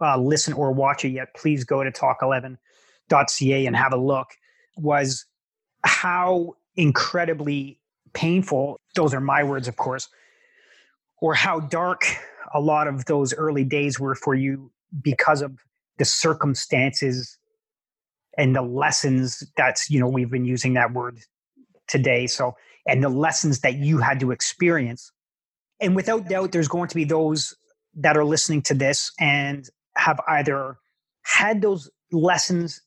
uh, 0.00 0.18
listen 0.18 0.52
or 0.54 0.72
watch 0.72 1.04
it 1.04 1.10
yet, 1.10 1.28
please 1.36 1.64
go 1.64 1.84
to 1.84 1.90
talk11.ca 1.90 3.66
and 3.66 3.76
have 3.76 3.92
a 3.92 3.96
look, 3.96 4.28
was 4.76 5.24
how 5.84 6.54
incredibly 6.76 7.78
painful, 8.12 8.80
those 8.94 9.14
are 9.14 9.20
my 9.20 9.42
words, 9.42 9.68
of 9.68 9.76
course, 9.76 10.08
or 11.20 11.34
how 11.34 11.60
dark 11.60 12.04
a 12.54 12.60
lot 12.60 12.88
of 12.88 13.04
those 13.06 13.32
early 13.34 13.64
days 13.64 13.98
were 13.98 14.14
for 14.14 14.34
you 14.34 14.70
because 15.00 15.40
of 15.42 15.58
the 15.98 16.04
circumstances 16.04 17.38
and 18.36 18.56
the 18.56 18.62
lessons 18.62 19.42
that's 19.56 19.90
you 19.90 20.00
know 20.00 20.08
we've 20.08 20.30
been 20.30 20.44
using 20.44 20.74
that 20.74 20.92
word 20.92 21.18
today 21.92 22.26
so 22.26 22.56
and 22.86 23.02
the 23.02 23.08
lessons 23.08 23.60
that 23.60 23.74
you 23.74 23.98
had 23.98 24.18
to 24.20 24.32
experience. 24.32 25.12
And 25.80 25.94
without 25.94 26.28
doubt 26.28 26.52
there's 26.52 26.68
going 26.68 26.88
to 26.88 26.94
be 26.94 27.04
those 27.04 27.54
that 27.94 28.16
are 28.16 28.24
listening 28.24 28.62
to 28.62 28.74
this 28.74 29.12
and 29.20 29.68
have 29.94 30.18
either 30.26 30.78
had 31.22 31.60
those 31.60 31.90
lessons 32.10 32.80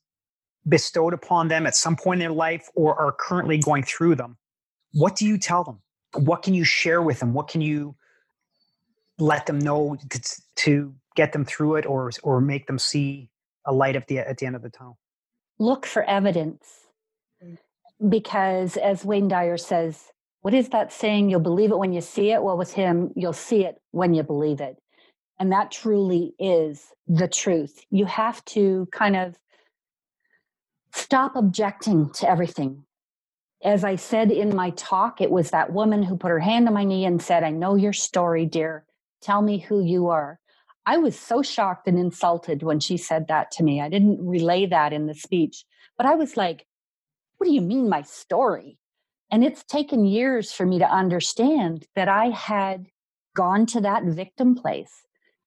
bestowed 0.68 1.14
upon 1.14 1.48
them 1.48 1.68
at 1.68 1.76
some 1.76 1.96
point 1.96 2.22
in 2.22 2.28
their 2.28 2.36
life 2.36 2.68
or 2.76 3.00
are 3.00 3.12
currently 3.12 3.60
going 3.60 3.84
through 3.84 4.16
them. 4.16 4.38
What 4.92 5.16
do 5.16 5.26
you 5.26 5.38
tell 5.38 5.64
them? 5.64 5.82
What 6.16 6.42
can 6.42 6.56
you 6.56 6.64
share 6.64 7.02
with 7.02 7.20
them? 7.20 7.34
What 7.34 7.48
can 7.48 7.62
you 7.62 7.96
let 9.20 9.46
them 9.46 9.60
know 9.60 9.98
to, 10.10 10.42
to 10.56 10.96
get 11.16 11.32
them 11.32 11.46
through 11.46 11.76
it 11.76 11.86
or 11.86 12.12
or 12.24 12.42
make 12.42 12.68
them 12.68 12.80
see 12.80 13.30
a 13.66 13.74
light 13.74 13.96
at 13.96 14.08
the 14.08 14.20
at 14.20 14.38
the 14.38 14.46
end 14.46 14.56
of 14.56 14.62
the 14.62 14.70
tunnel? 14.70 14.98
Look 15.60 15.86
for 15.86 16.04
evidence. 16.04 16.85
Because 18.08 18.78
as 18.78 19.06
Wayne 19.06 19.28
Dyer 19.28 19.58
says, 19.58 20.04
what 20.42 20.54
is 20.54 20.70
that 20.70 20.94
saying? 20.94 21.30
You'll 21.30 21.40
believe 21.40 21.72
it 21.72 21.78
when 21.78 21.94
you 21.94 22.02
see 22.02 22.32
it. 22.32 22.44
Well, 22.44 22.58
with 22.58 22.74
him, 22.74 23.12
you'll 23.16 23.34
see 23.34 23.66
it 23.66 23.82
when 23.92 24.14
you 24.14 24.24
believe 24.24 24.62
it. 24.62 24.78
And 25.40 25.52
that 25.52 25.72
truly 25.72 26.34
is 26.40 26.86
the 27.08 27.28
truth. 27.28 27.84
You 27.90 28.06
have 28.06 28.44
to 28.46 28.88
kind 28.92 29.16
of 29.16 29.36
stop 30.94 31.36
objecting 31.36 32.12
to 32.14 32.30
everything. 32.30 32.84
As 33.64 33.84
I 33.84 33.96
said 33.96 34.32
in 34.32 34.56
my 34.56 34.70
talk, 34.72 35.22
it 35.22 35.32
was 35.32 35.50
that 35.52 35.74
woman 35.74 36.04
who 36.04 36.18
put 36.18 36.30
her 36.30 36.40
hand 36.40 36.68
on 36.68 36.74
my 36.74 36.84
knee 36.84 37.06
and 37.06 37.22
said, 37.22 37.44
I 37.44 37.50
know 37.50 37.75
your 37.75 37.94
story, 37.94 38.46
dear. 38.46 38.86
Tell 39.22 39.42
me 39.42 39.58
who 39.58 39.84
you 39.84 40.10
are. 40.10 40.40
I 40.86 40.98
was 40.98 41.18
so 41.18 41.42
shocked 41.42 41.88
and 41.88 41.98
insulted 41.98 42.62
when 42.62 42.80
she 42.80 42.98
said 42.98 43.28
that 43.28 43.50
to 43.52 43.64
me. 43.64 43.82
I 43.82 43.90
didn't 43.90 44.25
relay 44.25 44.68
that 44.68 44.94
in 44.94 45.08
the 45.08 45.16
speech, 45.16 45.66
but 45.98 46.06
I 46.06 46.14
was 46.14 46.38
like, 46.38 46.68
What 47.38 47.48
do 47.48 47.54
you 47.54 47.62
mean, 47.62 47.89
my 47.89 48.01
story? 48.01 48.77
And 49.32 49.44
it's 49.44 49.63
taken 49.63 50.06
years 50.06 50.51
for 50.51 50.65
me 50.65 50.80
to 50.80 50.89
understand 50.89 51.86
that 51.96 52.08
I 52.08 52.30
had 52.30 52.88
gone 53.36 53.65
to 53.68 53.82
that 53.82 54.04
victim 54.04 54.56
place. 54.56 54.92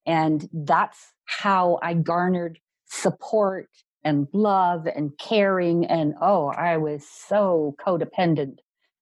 And 0.07 0.49
that's 0.52 1.12
how 1.25 1.78
I 1.83 1.95
garnered 1.95 2.59
support 2.87 3.68
and 4.04 4.26
love 4.33 4.87
and 4.87 5.16
caring. 5.18 5.87
And 5.87 6.14
oh, 6.21 6.49
I 6.49 6.76
was 6.76 7.07
so 7.09 7.75
codependent. 7.85 8.59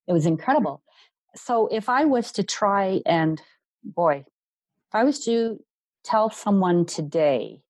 It 0.06 0.12
was 0.12 0.26
incredible. 0.26 0.82
So 1.34 1.68
if 1.68 1.88
I 1.88 2.04
was 2.04 2.32
to 2.32 2.42
try 2.42 3.00
and, 3.06 3.40
boy, 3.84 4.24
if 4.88 4.94
I 4.94 5.04
was 5.04 5.24
to 5.24 5.58
tell 6.04 6.30
someone 6.30 6.86
today, 6.86 7.60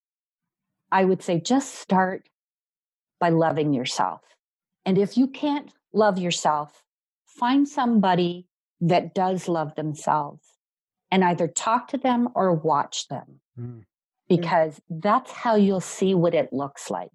I 0.92 1.04
would 1.04 1.22
say 1.22 1.40
just 1.40 1.74
start 1.74 2.28
by 3.18 3.30
loving 3.30 3.72
yourself. 3.72 4.20
And 4.86 4.96
if 4.96 5.16
you 5.18 5.26
can't 5.26 5.72
love 5.92 6.18
yourself, 6.18 6.82
find 7.26 7.68
somebody 7.68 8.46
that 8.80 9.14
does 9.14 9.48
love 9.48 9.74
themselves 9.74 10.46
and 11.10 11.24
either 11.24 11.48
talk 11.48 11.88
to 11.88 11.98
them 11.98 12.28
or 12.34 12.52
watch 12.54 13.08
them 13.08 13.40
Mm. 13.58 13.84
because 14.28 14.80
that's 14.88 15.32
how 15.32 15.56
you'll 15.56 15.80
see 15.80 16.14
what 16.14 16.34
it 16.34 16.52
looks 16.52 16.90
like. 16.90 17.10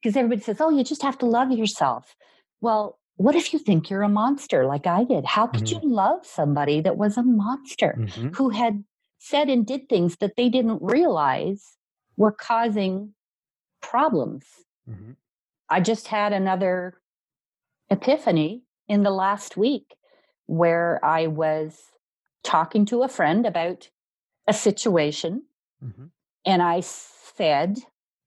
Because 0.00 0.16
everybody 0.16 0.42
says, 0.42 0.60
oh, 0.60 0.70
you 0.70 0.84
just 0.84 1.02
have 1.02 1.16
to 1.18 1.26
love 1.26 1.50
yourself. 1.50 2.14
Well, 2.60 2.98
what 3.16 3.34
if 3.34 3.52
you 3.52 3.58
think 3.58 3.88
you're 3.90 4.02
a 4.02 4.08
monster 4.08 4.66
like 4.66 4.86
I 4.86 5.04
did? 5.04 5.24
How 5.24 5.46
could 5.46 5.64
Mhm. 5.64 5.82
you 5.82 5.88
love 5.88 6.24
somebody 6.26 6.80
that 6.82 6.96
was 6.98 7.16
a 7.16 7.22
monster? 7.22 7.94
Mhm. 7.98 8.36
who 8.36 8.50
had 8.50 8.84
said 9.18 9.48
and 9.48 9.66
did 9.66 9.88
things 9.88 10.16
that 10.18 10.36
they 10.36 10.48
didn't 10.48 10.82
realize 10.82 11.76
were 12.16 12.32
causing 12.32 13.14
problems. 13.80 14.44
Mhm. 14.88 15.16
I 15.68 15.80
just 15.80 16.08
had 16.08 16.32
another 16.32 16.99
epiphany 17.90 18.62
in 18.88 19.02
the 19.02 19.10
last 19.10 19.56
week 19.56 19.96
where 20.46 20.98
I 21.04 21.26
was 21.26 21.78
talking 22.42 22.86
to 22.86 23.02
a 23.02 23.08
friend 23.08 23.46
about 23.46 23.90
a 24.46 24.52
situation 24.52 25.44
Mhm. 25.82 26.10
and 26.44 26.62
I 26.62 26.80
said 26.80 27.78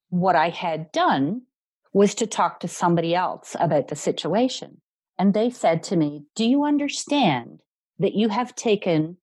what 0.10 0.36
I 0.36 0.50
had 0.50 0.91
done 0.91 1.43
was 1.91 2.15
to 2.15 2.27
talk 2.27 2.60
to 2.60 2.67
somebody 2.67 3.13
else 3.15 3.55
about 3.60 3.88
the 3.88 3.96
situation. 3.96 4.82
And 5.17 5.34
they 5.34 5.50
said 5.50 5.84
to 5.84 5.96
me, 5.96 6.25
Do 6.36 6.48
you 6.48 6.63
understand 6.63 7.62
that 8.00 8.13
you 8.13 8.29
have 8.29 8.55
taken 8.55 9.17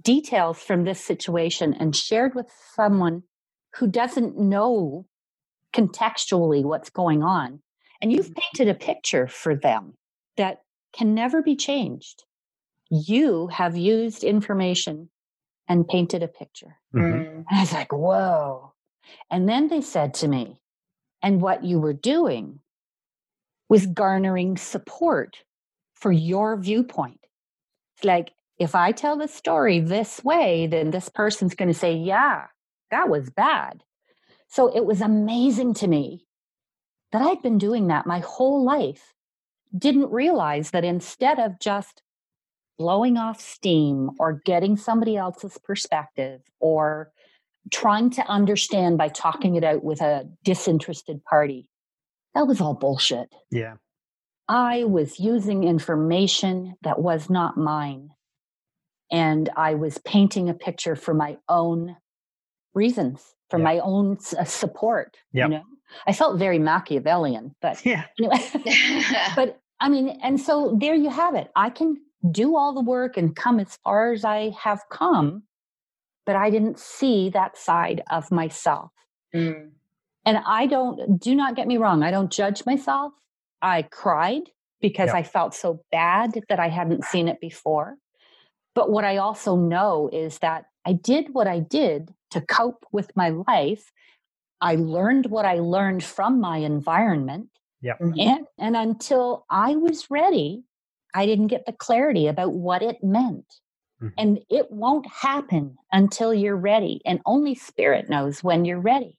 details 0.00 0.58
from 0.58 0.84
this 0.84 1.04
situation 1.04 1.74
and 1.74 1.94
shared 1.94 2.34
with 2.34 2.50
someone 2.74 3.24
who 3.74 3.86
doesn't 3.86 4.38
know 4.38 5.06
contextually 5.72 6.62
what's 6.64 6.90
going 6.90 7.22
on? 7.22 7.62
And 8.02 8.12
you've 8.12 8.34
painted 8.34 8.68
a 8.68 8.78
picture 8.78 9.28
for 9.28 9.54
them 9.54 9.94
that 10.36 10.62
can 10.92 11.14
never 11.14 11.40
be 11.40 11.56
changed. 11.56 12.24
You 12.90 13.46
have 13.46 13.76
used 13.76 14.24
information 14.24 15.08
and 15.68 15.88
painted 15.88 16.22
a 16.22 16.28
picture. 16.28 16.76
Mhm. 16.92 17.02
Mm. 17.02 17.36
And 17.36 17.46
I 17.50 17.60
was 17.60 17.72
like, 17.72 17.92
whoa. 17.92 18.74
And 19.30 19.48
then 19.48 19.68
they 19.68 19.80
said 19.80 20.14
to 20.14 20.28
me, 20.28 20.58
and 21.22 21.40
what 21.40 21.64
you 21.64 21.78
were 21.78 21.92
doing 21.92 22.58
was 23.68 23.86
garnering 23.86 24.56
support 24.56 25.44
for 25.94 26.10
your 26.12 26.56
viewpoint. 26.56 27.20
It's 27.96 28.04
like, 28.04 28.32
if 28.58 28.74
I 28.74 28.92
tell 28.92 29.16
the 29.16 29.28
story 29.28 29.80
this 29.80 30.22
way, 30.22 30.66
then 30.66 30.90
this 30.90 31.08
person's 31.08 31.54
going 31.54 31.68
to 31.68 31.78
say, 31.78 31.94
yeah, 31.94 32.46
that 32.90 33.08
was 33.08 33.30
bad. 33.30 33.84
So 34.48 34.66
it 34.74 34.84
was 34.84 35.00
amazing 35.00 35.74
to 35.74 35.88
me 35.88 36.26
that 37.12 37.22
I'd 37.22 37.42
been 37.42 37.58
doing 37.58 37.88
that 37.88 38.06
my 38.06 38.20
whole 38.20 38.64
life. 38.64 39.12
Didn't 39.76 40.10
realize 40.10 40.70
that 40.70 40.84
instead 40.84 41.38
of 41.38 41.58
just 41.60 42.02
blowing 42.78 43.16
off 43.16 43.40
steam 43.40 44.10
or 44.18 44.40
getting 44.44 44.76
somebody 44.76 45.16
else's 45.16 45.58
perspective 45.62 46.40
or 46.58 47.10
trying 47.70 48.10
to 48.10 48.26
understand 48.26 48.98
by 48.98 49.08
talking 49.08 49.54
it 49.54 49.64
out 49.64 49.84
with 49.84 50.00
a 50.00 50.28
disinterested 50.42 51.24
party. 51.24 51.68
That 52.34 52.46
was 52.46 52.60
all 52.60 52.74
bullshit. 52.74 53.28
Yeah. 53.50 53.74
I 54.48 54.84
was 54.84 55.20
using 55.20 55.64
information 55.64 56.74
that 56.82 57.00
was 57.00 57.30
not 57.30 57.56
mine. 57.56 58.10
And 59.10 59.48
I 59.56 59.74
was 59.74 59.98
painting 59.98 60.48
a 60.48 60.54
picture 60.54 60.96
for 60.96 61.14
my 61.14 61.36
own 61.48 61.96
reasons, 62.74 63.22
for 63.50 63.58
Yeah. 63.58 63.64
my 63.64 63.78
own 63.78 64.18
uh, 64.38 64.44
support. 64.44 65.16
Yep. 65.32 65.44
You 65.50 65.54
know, 65.58 65.62
I 66.06 66.12
felt 66.12 66.38
very 66.38 66.58
Machiavellian, 66.58 67.54
but 67.60 67.84
Yeah. 67.84 68.04
anyway. 68.18 68.38
but 69.36 69.60
I 69.80 69.88
mean, 69.88 70.20
and 70.22 70.40
so 70.40 70.76
there 70.80 70.94
you 70.94 71.10
have 71.10 71.34
it. 71.34 71.50
I 71.56 71.70
can 71.70 71.96
do 72.30 72.56
all 72.56 72.72
the 72.72 72.80
work 72.80 73.16
and 73.16 73.34
come 73.34 73.58
as 73.58 73.76
far 73.82 74.12
as 74.12 74.24
I 74.24 74.50
have 74.60 74.80
come, 74.90 75.42
but 76.24 76.36
I 76.36 76.50
didn't 76.50 76.78
see 76.78 77.30
that 77.30 77.56
side 77.56 78.02
of 78.10 78.30
myself. 78.30 78.90
Mm. 79.34 79.70
And 80.24 80.38
I 80.46 80.66
don't, 80.66 81.20
do 81.20 81.34
not 81.34 81.56
get 81.56 81.66
me 81.66 81.78
wrong, 81.78 82.02
I 82.02 82.10
don't 82.12 82.30
judge 82.30 82.64
myself. 82.64 83.12
I 83.60 83.82
cried 83.82 84.50
because 84.80 85.08
Yep. 85.08 85.16
I 85.16 85.22
felt 85.22 85.54
so 85.54 85.82
bad 85.90 86.38
that 86.48 86.60
I 86.60 86.68
hadn't 86.68 87.04
seen 87.04 87.28
it 87.28 87.40
before. 87.40 87.96
But 88.74 88.90
what 88.90 89.04
I 89.04 89.16
also 89.18 89.56
know 89.56 90.08
is 90.12 90.38
that 90.38 90.66
I 90.84 90.92
did 90.92 91.34
what 91.34 91.46
I 91.46 91.60
did 91.60 92.14
to 92.30 92.40
cope 92.40 92.84
with 92.92 93.14
my 93.16 93.30
life. 93.30 93.92
I 94.62 94.76
learned 94.76 95.26
what 95.26 95.44
I 95.44 95.56
learned 95.56 96.02
from 96.04 96.40
my 96.40 96.58
environment. 96.58 97.50
Mhm. 97.84 98.14
And, 98.18 98.46
and 98.58 98.76
until 98.76 99.44
I 99.50 99.76
was 99.76 100.10
ready, 100.10 100.64
I 101.14 101.26
didn't 101.26 101.48
get 101.48 101.66
the 101.66 101.72
clarity 101.72 102.28
about 102.28 102.52
what 102.54 102.82
it 102.82 103.02
meant. 103.04 103.60
Mhm. 104.00 104.12
And 104.16 104.38
it 104.48 104.70
won't 104.70 105.06
happen 105.08 105.76
until 105.92 106.32
you're 106.32 106.56
ready. 106.56 107.02
And 107.04 107.20
only 107.26 107.54
spirit 107.56 108.08
knows 108.08 108.42
when 108.44 108.64
you're 108.64 108.80
ready. 108.80 109.18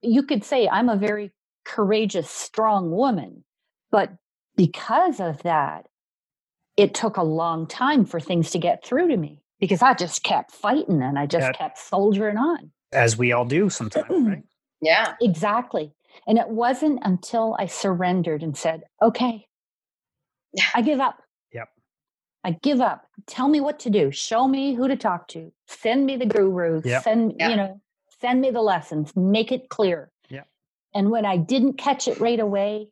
You 0.00 0.22
could 0.22 0.44
say, 0.44 0.68
I'm 0.68 0.88
a 0.88 0.96
very 0.96 1.32
courageous, 1.64 2.30
strong 2.30 2.90
woman. 2.92 3.44
But 3.90 4.12
because 4.56 5.18
of 5.20 5.42
that, 5.42 5.88
it 6.76 6.94
took 6.94 7.16
a 7.16 7.22
long 7.22 7.66
time 7.66 8.04
for 8.04 8.20
things 8.20 8.50
to 8.52 8.58
get 8.58 8.84
through 8.84 9.08
to 9.08 9.16
me 9.16 9.42
because 9.60 9.82
I 9.82 9.94
just 9.94 10.22
kept 10.22 10.52
fighting 10.52 11.02
and 11.02 11.18
I 11.18 11.26
just 11.26 11.46
That- 11.46 11.58
kept 11.58 11.78
soldiering 11.78 12.36
on. 12.38 12.70
As 12.92 13.16
we 13.18 13.32
all 13.32 13.44
do 13.44 13.70
sometimes, 13.70 14.06
right? 14.28 14.44
Yeah. 14.80 15.14
Exactly. 15.20 15.92
And 16.26 16.38
it 16.38 16.48
wasn't 16.48 17.00
until 17.02 17.56
I 17.58 17.66
surrendered 17.66 18.42
and 18.42 18.56
said, 18.56 18.84
okay, 19.02 19.46
I 20.74 20.82
give 20.82 21.00
up. 21.00 21.20
Yep. 21.52 21.68
I 22.44 22.52
give 22.52 22.80
up. 22.80 23.06
Tell 23.26 23.48
me 23.48 23.60
what 23.60 23.78
to 23.80 23.90
do. 23.90 24.10
Show 24.10 24.46
me 24.46 24.74
who 24.74 24.86
to 24.88 24.96
talk 24.96 25.28
to. 25.28 25.52
Send 25.66 26.06
me 26.06 26.16
the 26.16 26.26
gurus. 26.26 26.84
Yep. 26.84 27.02
Send, 27.02 27.34
Yep. 27.38 27.50
you 27.50 27.56
know, 27.56 27.80
send 28.20 28.40
me 28.40 28.50
the 28.50 28.60
lessons. 28.62 29.14
Make 29.16 29.50
it 29.50 29.68
clear. 29.68 30.10
Yep. 30.28 30.46
And 30.94 31.10
when 31.10 31.24
I 31.26 31.36
didn't 31.36 31.74
catch 31.78 32.06
it 32.06 32.20
right 32.20 32.38
away 32.40 32.90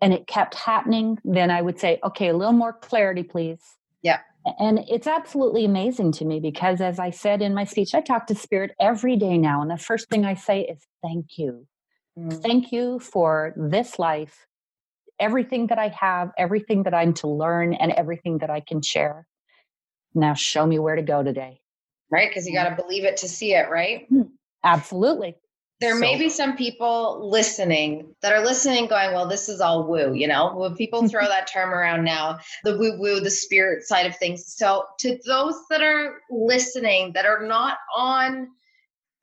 and 0.00 0.12
it 0.14 0.26
kept 0.26 0.54
happening, 0.54 1.18
then 1.24 1.50
I 1.50 1.60
would 1.62 1.80
say, 1.80 1.98
okay, 2.04 2.28
a 2.28 2.36
little 2.36 2.52
more 2.52 2.72
clarity, 2.72 3.22
please. 3.24 3.60
Yep. 4.02 4.20
And 4.58 4.84
it's 4.88 5.06
absolutely 5.06 5.64
amazing 5.64 6.12
to 6.12 6.24
me 6.24 6.40
because, 6.40 6.80
as 6.80 6.98
I 6.98 7.10
said 7.10 7.42
in 7.42 7.54
my 7.54 7.64
speech, 7.64 7.94
I 7.94 8.00
talk 8.00 8.26
to 8.28 8.34
spirit 8.34 8.72
every 8.80 9.16
day 9.16 9.36
now. 9.36 9.60
And 9.60 9.70
the 9.70 9.76
first 9.76 10.08
thing 10.08 10.24
I 10.24 10.34
say 10.34 10.62
is, 10.62 10.78
thank 11.02 11.36
you. 11.36 11.66
Mm. 12.18 12.42
Thank 12.42 12.72
you 12.72 12.98
for 12.98 13.52
this 13.56 13.98
life, 13.98 14.46
everything 15.18 15.66
that 15.66 15.78
I 15.78 15.88
have, 15.88 16.30
everything 16.38 16.84
that 16.84 16.94
I'm 16.94 17.12
to 17.14 17.28
learn, 17.28 17.74
and 17.74 17.92
everything 17.92 18.38
that 18.38 18.50
I 18.50 18.60
can 18.60 18.80
share. 18.80 19.26
Now, 20.14 20.34
show 20.34 20.66
me 20.66 20.78
where 20.78 20.96
to 20.96 21.02
go 21.02 21.22
today. 21.22 21.60
Right? 22.10 22.28
Because 22.28 22.46
you 22.46 22.54
got 22.54 22.68
to 22.74 22.82
believe 22.82 23.04
it 23.04 23.18
to 23.18 23.28
see 23.28 23.54
it, 23.54 23.68
right? 23.70 24.08
Absolutely. 24.64 25.36
There 25.80 25.98
may 25.98 26.18
be 26.18 26.28
some 26.28 26.58
people 26.58 27.30
listening 27.30 28.14
that 28.20 28.34
are 28.34 28.44
listening 28.44 28.86
going, 28.86 29.14
well, 29.14 29.26
this 29.26 29.48
is 29.48 29.62
all 29.62 29.86
woo, 29.86 30.12
you 30.12 30.28
know, 30.28 30.54
when 30.54 30.76
people 30.76 31.08
throw 31.08 31.24
that 31.28 31.46
term 31.46 31.70
around 31.70 32.04
now, 32.04 32.38
the 32.64 32.76
woo 32.76 32.98
woo, 32.98 33.20
the 33.20 33.30
spirit 33.30 33.84
side 33.84 34.06
of 34.06 34.16
things. 34.16 34.44
So, 34.46 34.84
to 34.98 35.18
those 35.26 35.54
that 35.70 35.82
are 35.82 36.20
listening 36.30 37.12
that 37.14 37.24
are 37.24 37.46
not 37.46 37.78
on 37.96 38.48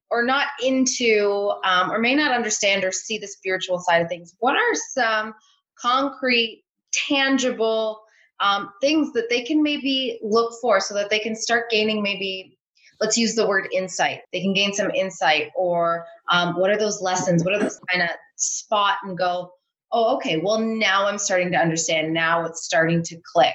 or 0.09 0.23
not 0.23 0.47
into 0.63 1.53
um, 1.63 1.91
or 1.91 1.99
may 1.99 2.15
not 2.15 2.31
understand 2.31 2.83
or 2.83 2.91
see 2.91 3.19
the 3.19 3.27
spiritual 3.27 3.79
side 3.79 4.01
of 4.01 4.09
things, 4.09 4.35
what 4.39 4.55
are 4.55 4.75
some 4.93 5.35
concrete, 5.79 6.63
tangible 6.91 8.01
um, 8.39 8.71
things 8.81 9.13
that 9.13 9.29
they 9.29 9.43
can 9.43 9.61
maybe 9.61 10.19
look 10.23 10.53
for 10.61 10.79
so 10.79 10.93
that 10.93 11.09
they 11.09 11.19
can 11.19 11.35
start 11.35 11.69
gaining 11.69 12.01
maybe 12.01 12.56
let's 12.99 13.17
use 13.17 13.35
the 13.35 13.47
word 13.47 13.67
insight. 13.73 14.21
They 14.31 14.41
can 14.41 14.53
gain 14.53 14.73
some 14.73 14.91
insight, 14.91 15.51
or 15.55 16.05
um, 16.31 16.55
what 16.59 16.69
are 16.69 16.77
those 16.77 17.01
lessons? 17.01 17.43
What 17.43 17.53
are 17.53 17.59
those 17.59 17.79
kind 17.91 18.03
of 18.03 18.09
spot 18.35 18.97
and 19.03 19.17
go, 19.17 19.51
oh, 19.91 20.15
okay, 20.17 20.37
well, 20.37 20.59
now 20.59 21.07
I'm 21.07 21.17
starting 21.17 21.51
to 21.51 21.57
understand. 21.57 22.13
Now 22.13 22.45
it's 22.45 22.63
starting 22.63 23.03
to 23.03 23.17
click. 23.33 23.53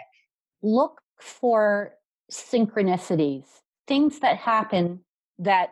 Look 0.62 1.00
for 1.20 1.94
synchronicities, 2.30 3.44
things 3.86 4.20
that 4.20 4.38
happen 4.38 5.00
that 5.38 5.70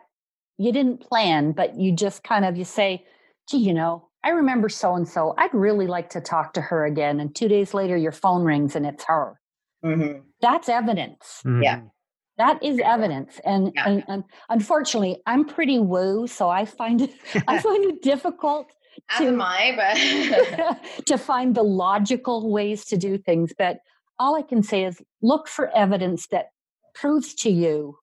you 0.57 0.71
didn't 0.71 1.01
plan, 1.01 1.53
but 1.53 1.75
you 1.79 1.91
just 1.91 2.23
kind 2.23 2.45
of 2.45 2.57
you 2.57 2.65
say, 2.65 3.05
gee, 3.49 3.57
you 3.57 3.73
know, 3.73 4.07
I 4.23 4.29
remember 4.29 4.69
so 4.69 4.95
and 4.95 5.07
so. 5.07 5.33
I'd 5.37 5.53
really 5.53 5.87
like 5.87 6.09
to 6.11 6.21
talk 6.21 6.53
to 6.53 6.61
her 6.61 6.85
again. 6.85 7.19
And 7.19 7.35
two 7.35 7.47
days 7.47 7.73
later, 7.73 7.97
your 7.97 8.11
phone 8.11 8.43
rings 8.43 8.75
and 8.75 8.85
it's 8.85 9.03
her. 9.05 9.39
Mm-hmm. 9.83 10.19
That's 10.41 10.69
evidence. 10.69 11.41
Yeah. 11.61 11.81
That 12.41 12.57
is 12.63 12.79
evidence, 12.83 13.39
and, 13.45 13.71
Yeah. 13.75 13.87
and 13.87 14.03
and 14.07 14.23
unfortunately, 14.49 15.21
I'm 15.31 15.43
pretty 15.45 15.77
woo, 15.77 16.25
so 16.25 16.49
I 16.49 16.65
find 16.65 16.97
it 17.05 17.11
I 17.47 17.59
find 17.59 17.85
it 17.91 18.01
difficult 18.01 18.65
As 19.11 19.19
To- 19.19 19.27
am 19.27 19.41
I, 19.41 19.63
but 19.81 21.05
to 21.05 21.17
find 21.17 21.53
the 21.55 21.63
logical 21.63 22.49
ways 22.57 22.83
to 22.85 22.97
do 22.97 23.17
things. 23.27 23.53
But 23.57 23.77
all 24.17 24.35
I 24.35 24.41
can 24.41 24.63
say 24.63 24.83
is 24.89 24.95
look 25.21 25.47
for 25.47 25.69
evidence 25.83 26.27
that 26.33 26.47
proves 26.95 27.35
to 27.43 27.49
you 27.51 27.97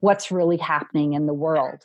what's 0.00 0.30
really 0.30 0.58
happening 0.58 1.14
in 1.14 1.24
the 1.26 1.34
world. 1.46 1.80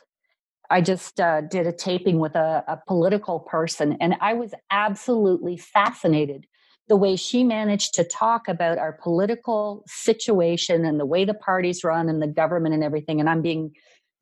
I 0.70 0.80
just 0.82 1.20
uh, 1.20 1.40
did 1.40 1.66
a 1.66 1.72
taping 1.72 2.18
with 2.18 2.34
a, 2.36 2.64
a 2.68 2.76
political 2.86 3.40
person, 3.40 3.96
and 4.00 4.14
I 4.20 4.34
was 4.34 4.52
absolutely 4.70 5.56
fascinated 5.56 6.46
the 6.92 6.96
way 6.98 7.16
she 7.16 7.42
managed 7.42 7.94
to 7.94 8.04
talk 8.04 8.48
about 8.48 8.76
our 8.76 8.92
political 8.92 9.82
situation 9.86 10.84
and 10.84 11.00
the 11.00 11.06
way 11.06 11.24
the 11.24 11.32
parties 11.32 11.82
run 11.82 12.10
and 12.10 12.20
the 12.20 12.26
government 12.26 12.74
and 12.74 12.84
everything. 12.84 13.18
And 13.18 13.30
I'm 13.30 13.40
being 13.40 13.72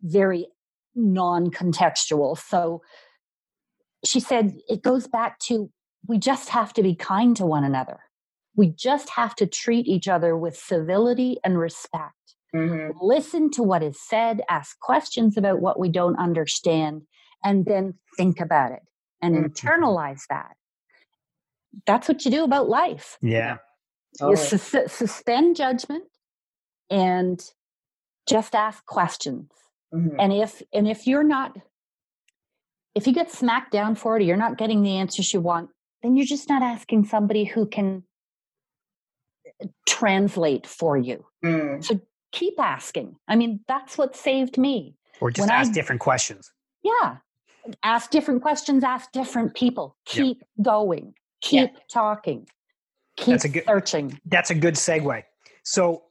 very 0.03 0.47
non 0.95 1.51
contextual. 1.51 2.39
So 2.39 2.83
she 4.05 4.21
said 4.21 4.57
it 4.69 4.85
goes 4.85 5.09
back 5.09 5.41
to 5.49 5.69
we 6.07 6.17
just 6.17 6.51
have 6.51 6.73
to 6.75 6.83
be 6.85 6.95
kind 6.95 7.37
to 7.39 7.45
one 7.45 7.65
another. 7.65 7.99
We 8.55 8.69
just 8.69 9.09
have 9.11 9.35
to 9.35 9.49
treat 9.49 9.89
each 9.89 10.07
other 10.07 10.37
with 10.37 10.57
civility 10.57 11.39
and 11.43 11.59
respect. 11.59 12.37
Mhm. 12.55 12.93
Listen 13.03 13.51
to 13.51 13.65
what 13.65 13.83
is 13.83 14.01
said, 14.01 14.43
ask 14.49 14.79
questions 14.79 15.37
about 15.37 15.61
what 15.61 15.81
we 15.81 15.89
don't 15.89 16.21
understand, 16.21 17.03
and 17.43 17.65
then 17.65 17.95
think 18.17 18.39
about 18.39 18.71
it 18.71 18.85
and 19.21 19.35
Mhm. 19.35 19.55
internalize 19.57 20.23
that. 20.31 20.55
That's 21.87 22.09
what 22.09 22.25
you 22.25 22.31
do 22.31 22.45
about 22.45 22.69
life. 22.69 23.19
Yeah. 23.23 23.59
You 24.21 24.35
Totally. 24.37 24.59
sus- 24.59 24.93
suspend 24.93 25.57
judgment 25.57 26.05
and 26.91 27.41
just 28.29 28.55
ask 28.55 28.85
questions 28.87 29.51
Mhm. 29.95 30.17
and 30.19 30.33
if 30.33 30.63
and 30.73 30.87
if 30.89 31.07
you're 31.07 31.25
not 31.25 31.57
if 32.95 33.07
you 33.07 33.13
get 33.13 33.31
smacked 33.31 33.71
down 33.73 33.95
for 33.95 34.17
it 34.17 34.23
or 34.23 34.25
you're 34.25 34.37
not 34.37 34.59
getting 34.59 34.83
the 34.83 34.97
answers 34.99 35.33
you 35.33 35.41
want 35.41 35.71
then 36.03 36.17
you're 36.17 36.27
just 36.27 36.49
not 36.49 36.63
asking 36.63 37.05
somebody 37.05 37.45
who 37.45 37.67
can 37.67 38.05
uh, 39.63 39.67
translate 39.89 40.67
for 40.67 40.97
you 40.97 41.25
Mm. 41.45 41.83
so 41.85 42.01
keep 42.33 42.55
asking 42.61 43.17
i 43.29 43.35
mean 43.37 43.61
that's 43.67 43.97
what 43.99 44.15
saved 44.17 44.59
me 44.59 44.97
Or 45.21 45.31
just 45.31 45.49
When 45.49 45.57
ask 45.57 45.71
I- 45.71 45.75
different 45.75 46.01
questions. 46.01 46.53
yeah 46.83 47.19
ask 47.83 48.11
different 48.11 48.43
questions 48.43 48.85
ask 48.85 49.11
different 49.13 49.55
people 49.55 49.97
Yep. 50.09 50.15
keep 50.25 50.43
going 50.63 51.15
keep 51.41 51.71
talking 51.93 52.47
keep 53.17 53.29
That's 53.35 53.45
a 53.45 53.49
good- 53.49 53.65
searching 53.67 54.21
That's 54.27 54.51
a 54.51 54.55
good 54.55 54.75
segue. 54.75 55.23
So, 55.65 56.05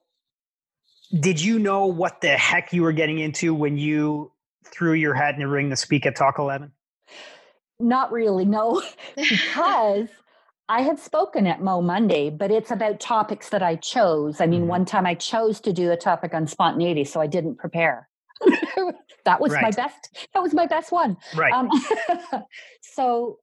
did 1.19 1.41
you 1.41 1.57
know 1.59 1.87
what 1.87 2.21
the 2.21 2.37
heck 2.37 2.71
you 2.71 2.83
were 2.83 2.91
getting 2.91 3.17
into 3.19 3.53
when 3.55 3.77
you 3.77 4.31
threw 4.65 4.93
your 4.93 5.13
hat 5.15 5.33
in 5.33 5.39
the 5.39 5.47
ring 5.47 5.69
to 5.71 5.75
speak 5.75 6.05
at 6.05 6.15
Talk 6.15 6.37
11? 6.39 6.71
not 7.79 8.11
really 8.11 8.43
no 8.45 8.81
because 9.15 10.07
I 10.67 10.81
had 10.83 10.99
spoken 10.99 11.47
at 11.47 11.63
Mo 11.63 11.81
Monday, 11.81 12.29
but 12.29 12.51
it's 12.51 12.69
about 12.69 12.99
topics 12.99 13.49
that 13.49 13.63
I 13.63 13.75
chose. 13.77 14.39
I 14.39 14.45
mean, 14.45 14.63
Mhm. 14.65 14.67
one 14.67 14.85
time 14.85 15.07
I 15.07 15.15
chose 15.15 15.59
to 15.61 15.73
do 15.73 15.89
a 15.91 15.97
topic 15.97 16.33
on 16.35 16.45
spontaneity, 16.45 17.05
so 17.05 17.19
I 17.19 17.25
didn't 17.25 17.55
prepare. 17.55 18.07
that 19.25 19.41
was 19.41 19.51
my 19.53 19.71
best. 19.71 20.27
That 20.35 20.43
was 20.43 20.53
my 20.53 20.67
best 20.67 20.91
one. 20.91 21.17
Right. 21.35 21.51
Um, 21.51 21.71
so 22.81 23.39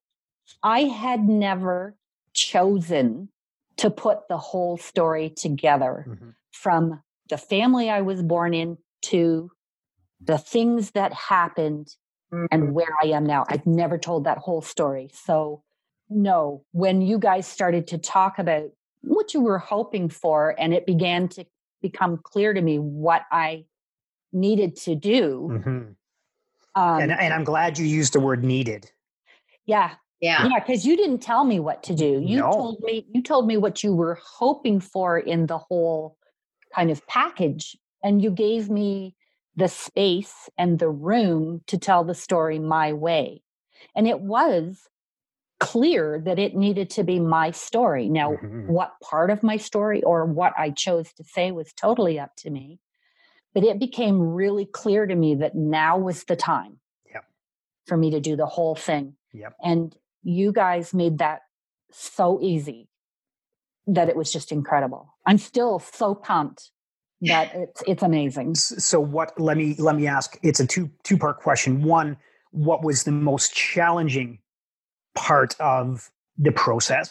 I 0.63 0.81
had 0.81 1.27
never 1.27 1.95
chosen 2.33 3.29
to 3.77 3.89
put 3.89 4.27
the 4.27 4.37
whole 4.37 4.77
story 4.77 5.29
together 5.29 6.05
Mhm. 6.07 6.35
from 6.51 7.03
the 7.29 7.37
family 7.37 7.89
I 7.89 8.01
was 8.01 8.21
born 8.23 8.53
in 8.53 8.77
to 9.03 9.51
the 10.19 10.37
things 10.37 10.91
that 10.91 11.13
happened 11.13 11.95
Mhm. 12.31 12.47
and 12.51 12.73
where 12.73 12.95
I 13.01 13.07
am 13.07 13.25
now. 13.25 13.45
I've 13.49 13.67
never 13.67 13.97
told 13.97 14.23
that 14.23 14.39
whole 14.39 14.61
story. 14.61 15.09
So, 15.13 15.63
no, 16.09 16.63
when 16.71 17.01
you 17.01 17.19
guys 17.19 17.45
started 17.47 17.85
to 17.87 17.97
talk 17.97 18.39
about 18.39 18.71
what 19.01 19.33
you 19.33 19.41
were 19.41 19.59
hoping 19.59 20.09
for 20.09 20.55
and 20.57 20.73
it 20.73 20.85
began 20.85 21.27
to 21.29 21.45
become 21.81 22.17
clear 22.17 22.53
to 22.53 22.61
me 22.61 22.79
what 22.79 23.25
I 23.31 23.65
needed 24.33 24.75
to 24.77 24.95
do. 24.95 25.49
Mm-hmm. 25.51 25.91
Um, 26.75 27.01
and, 27.01 27.11
and 27.11 27.33
I'm 27.33 27.43
glad 27.43 27.77
you 27.77 27.85
used 27.85 28.13
the 28.13 28.19
word 28.19 28.43
needed. 28.43 28.91
Yeah. 29.65 29.95
Yeah. 30.19 30.47
Yeah. 30.47 30.59
Cause 30.65 30.85
you 30.85 30.97
didn't 30.97 31.19
tell 31.19 31.43
me 31.43 31.59
what 31.59 31.83
to 31.83 31.95
do. 31.95 32.19
You 32.23 32.39
No. 32.39 32.51
told 32.51 32.79
me, 32.81 33.05
you 33.13 33.21
told 33.21 33.47
me 33.47 33.57
what 33.57 33.83
you 33.83 33.93
were 33.95 34.17
hoping 34.23 34.79
for 34.79 35.17
in 35.17 35.45
the 35.45 35.57
whole 35.57 36.17
kind 36.75 36.89
of 36.91 37.05
package. 37.07 37.77
And 38.03 38.21
you 38.21 38.31
gave 38.31 38.69
me 38.69 39.15
the 39.55 39.67
space 39.67 40.49
and 40.57 40.79
the 40.79 40.89
room 40.89 41.61
to 41.67 41.77
tell 41.77 42.03
the 42.03 42.15
story 42.15 42.59
my 42.59 42.93
way. 42.93 43.41
And 43.95 44.07
it 44.07 44.21
was 44.21 44.87
clear 45.59 46.19
that 46.23 46.37
it 46.37 46.55
needed 46.55 46.89
to 46.91 47.03
be 47.03 47.19
my 47.19 47.49
story. 47.51 48.09
Now, 48.09 48.33
Mhm. 48.33 48.67
what 48.67 48.93
part 49.01 49.31
of 49.31 49.41
my 49.41 49.57
story 49.57 50.03
or 50.03 50.25
what 50.25 50.53
I 50.57 50.69
chose 50.69 51.11
to 51.13 51.23
say 51.23 51.51
was 51.51 51.73
totally 51.73 52.19
up 52.19 52.35
to 52.37 52.51
me. 52.51 52.79
But 53.53 53.63
it 53.63 53.79
became 53.79 54.21
really 54.35 54.65
clear 54.65 55.07
to 55.07 55.15
me 55.15 55.33
that 55.35 55.55
now 55.55 55.97
was 55.97 56.25
the 56.25 56.35
time 56.35 56.79
Yep. 57.11 57.25
for 57.87 57.97
me 57.97 58.11
to 58.11 58.19
do 58.19 58.35
the 58.35 58.45
whole 58.45 58.75
thing. 58.75 59.15
Yep. 59.33 59.55
And 59.63 59.97
you 60.27 60.51
guys 60.51 60.93
made 60.93 61.19
that 61.19 61.43
so 61.89 62.39
easy 62.41 62.89
that 63.87 64.09
it 64.09 64.17
was 64.17 64.31
just 64.31 64.51
incredible. 64.51 65.15
I'm 65.25 65.37
still 65.37 65.79
so 65.79 66.13
pumped 66.13 66.71
that 67.21 67.55
it's 67.55 67.83
it's 67.87 68.03
amazing. 68.03 68.55
So 68.55 68.99
what? 68.99 69.39
Let 69.39 69.55
me 69.55 69.75
let 69.79 69.95
me 69.95 70.05
ask. 70.05 70.37
It's 70.43 70.59
a 70.59 70.67
two 70.67 70.91
two 71.03 71.17
part 71.17 71.39
question. 71.39 71.81
One, 71.81 72.17
what 72.51 72.83
was 72.83 73.05
the 73.05 73.11
most 73.11 73.55
challenging 73.55 74.39
part 75.15 75.55
of 75.61 76.11
the 76.37 76.51
process? 76.51 77.09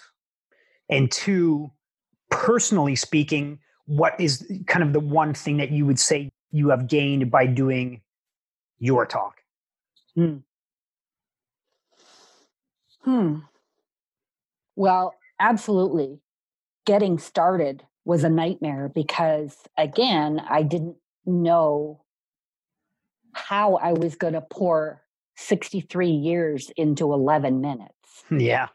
And 0.90 1.10
two, 1.10 1.72
personally 2.30 2.96
speaking, 2.96 3.58
what 3.86 4.20
is 4.20 4.46
kind 4.66 4.84
of 4.84 4.92
the 4.92 5.00
one 5.00 5.32
thing 5.32 5.56
that 5.56 5.72
you 5.72 5.86
would 5.86 5.98
say 5.98 6.30
you 6.50 6.68
have 6.68 6.86
gained 6.86 7.30
by 7.30 7.46
doing 7.46 8.02
your 8.78 9.06
talk? 9.06 9.40
Hmm. 10.14 10.36
Hmm. 13.06 13.38
Well, 14.74 15.14
absolutely. 15.40 16.20
Getting 16.84 17.18
started 17.18 17.84
was 18.04 18.24
a 18.24 18.28
nightmare 18.28 18.90
because, 18.94 19.56
again, 19.78 20.40
I 20.48 20.62
didn't 20.62 20.96
know 21.24 22.02
how 23.32 23.76
I 23.76 23.92
was 23.92 24.14
going 24.16 24.32
to 24.34 24.40
pour 24.40 25.02
63 25.36 26.10
years 26.10 26.70
into 26.76 27.12
11 27.12 27.60
minutes 27.60 28.24
Yeah. 28.30 28.68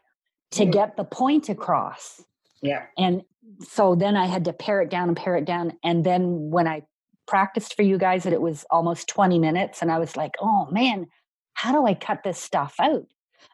to 0.52 0.65
get 0.65 0.96
the 0.98 1.04
point 1.04 1.50
across. 1.50 2.24
Yeah. 2.62 2.86
And 2.98 3.24
so 3.67 3.96
then 3.96 4.15
I 4.15 4.28
had 4.28 4.46
to 4.46 4.54
pare 4.54 4.82
it 4.82 4.89
down 4.89 5.08
and 5.08 5.17
pare 5.17 5.36
it 5.36 5.46
down. 5.46 5.74
And 5.84 6.04
then 6.04 6.52
when 6.52 6.67
I 6.67 6.84
practiced 7.28 7.76
for 7.76 7.82
you 7.82 7.98
guys, 7.98 8.24
that 8.24 8.34
it 8.34 8.41
was 8.41 8.65
almost 8.70 9.08
20 9.10 9.39
minutes. 9.39 9.82
And 9.82 9.91
I 9.91 10.00
was 10.00 10.15
like, 10.15 10.36
oh 10.39 10.67
man, 10.72 11.08
how 11.54 11.72
do 11.72 11.86
I 11.86 11.94
cut 11.96 12.24
this 12.24 12.38
stuff 12.39 12.76
out? 12.80 13.06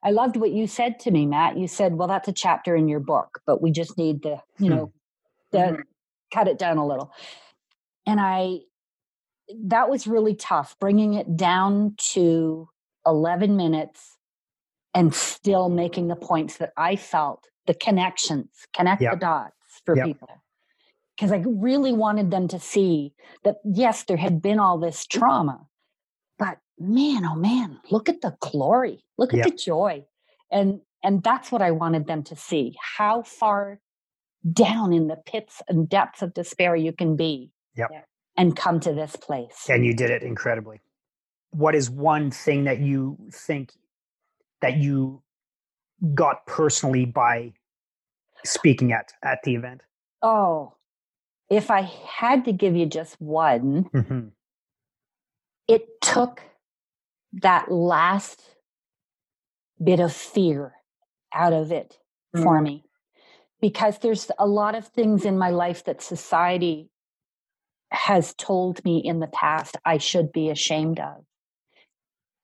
I 0.03 0.11
loved 0.11 0.37
what 0.37 0.51
you 0.51 0.67
said 0.67 0.99
to 1.01 1.11
me, 1.11 1.25
Matt. 1.25 1.57
You 1.57 1.67
said, 1.67 1.95
well, 1.95 2.07
that's 2.07 2.27
a 2.27 2.33
chapter 2.33 2.75
in 2.75 2.87
your 2.87 2.99
book, 2.99 3.39
but 3.45 3.61
we 3.61 3.71
just 3.71 3.97
need 3.97 4.23
to, 4.23 4.41
you 4.59 4.69
Hmm. 4.69 4.75
know, 4.75 4.93
the 5.51 5.57
Mhm. 5.59 5.83
cut 6.33 6.47
it 6.47 6.57
down 6.57 6.77
a 6.77 6.85
little. 6.85 7.11
And 8.05 8.19
I, 8.19 8.59
that 9.65 9.89
was 9.89 10.07
really 10.07 10.35
tough, 10.35 10.77
bringing 10.79 11.13
it 11.13 11.35
down 11.37 11.95
to 12.13 12.69
11 13.05 13.55
minutes 13.55 14.17
and 14.93 15.13
still 15.13 15.69
making 15.69 16.07
the 16.07 16.15
points 16.15 16.57
that 16.57 16.73
I 16.77 16.95
felt, 16.95 17.47
the 17.65 17.73
connections, 17.73 18.49
connect 18.75 19.01
Yep. 19.01 19.13
the 19.13 19.17
dots 19.17 19.81
for 19.85 19.95
Yep. 19.95 20.05
people. 20.05 20.29
Because 21.15 21.31
I 21.31 21.43
really 21.45 21.93
wanted 21.93 22.29
them 22.31 22.47
to 22.49 22.59
see 22.59 23.13
that, 23.43 23.57
yes, 23.63 24.03
there 24.03 24.17
had 24.17 24.41
been 24.41 24.59
all 24.59 24.77
this 24.77 25.05
trauma, 25.05 25.67
but 26.37 26.59
man, 26.79 27.25
oh 27.25 27.35
man, 27.35 27.79
look 27.91 28.09
at 28.09 28.21
the 28.21 28.35
glory, 28.39 29.03
look 29.17 29.33
at 29.33 29.37
Yep. 29.39 29.45
the 29.47 29.55
joy. 29.55 30.05
And 30.51 30.81
and 31.03 31.23
that's 31.23 31.51
what 31.51 31.61
I 31.61 31.71
wanted 31.71 32.07
them 32.07 32.23
to 32.23 32.35
see 32.35 32.75
how 32.97 33.21
far 33.21 33.79
down 34.51 34.93
in 34.93 35.07
the 35.07 35.15
pits 35.15 35.61
and 35.67 35.87
depths 35.87 36.21
of 36.21 36.33
despair 36.33 36.75
you 36.75 36.91
can 36.91 37.15
be 37.15 37.51
Yep. 37.75 37.89
Yeah. 37.91 38.01
and 38.35 38.55
come 38.55 38.79
to 38.81 38.93
this 38.93 39.15
place. 39.15 39.65
And 39.69 39.85
you 39.85 39.93
did 39.93 40.09
it 40.09 40.23
incredibly. 40.23 40.81
What 41.51 41.75
is 41.75 41.89
one 41.89 42.31
thing 42.31 42.63
that 42.65 42.79
you 42.79 43.17
think 43.31 43.73
that 44.61 44.77
you 44.77 45.21
got 46.13 46.45
personally 46.45 47.05
by 47.05 47.53
speaking 48.45 48.91
at 48.91 49.13
at 49.23 49.39
the 49.43 49.55
event? 49.55 49.81
Oh, 50.21 50.73
if 51.49 51.69
I 51.71 51.81
had 51.81 52.45
to 52.45 52.51
give 52.51 52.75
you 52.75 52.85
just 52.85 53.19
one, 53.21 53.85
Mhm. 53.93 54.31
it 55.67 56.01
took 56.01 56.41
that 57.33 57.71
last 57.71 58.41
bit 59.83 59.99
of 59.99 60.13
fear 60.13 60.73
out 61.33 61.53
of 61.53 61.71
it 61.71 61.99
for 62.33 62.59
Mm. 62.59 62.63
me 62.63 62.83
because 63.61 63.99
there's 63.99 64.31
a 64.39 64.47
lot 64.47 64.75
of 64.75 64.87
things 64.87 65.25
in 65.25 65.37
my 65.37 65.49
life 65.49 65.83
that 65.85 66.01
society 66.01 66.89
has 67.91 68.33
told 68.35 68.83
me 68.83 68.99
in 68.99 69.19
the 69.19 69.27
past 69.27 69.77
I 69.85 69.97
should 69.97 70.31
be 70.31 70.49
ashamed 70.49 70.99
of. 70.99 71.25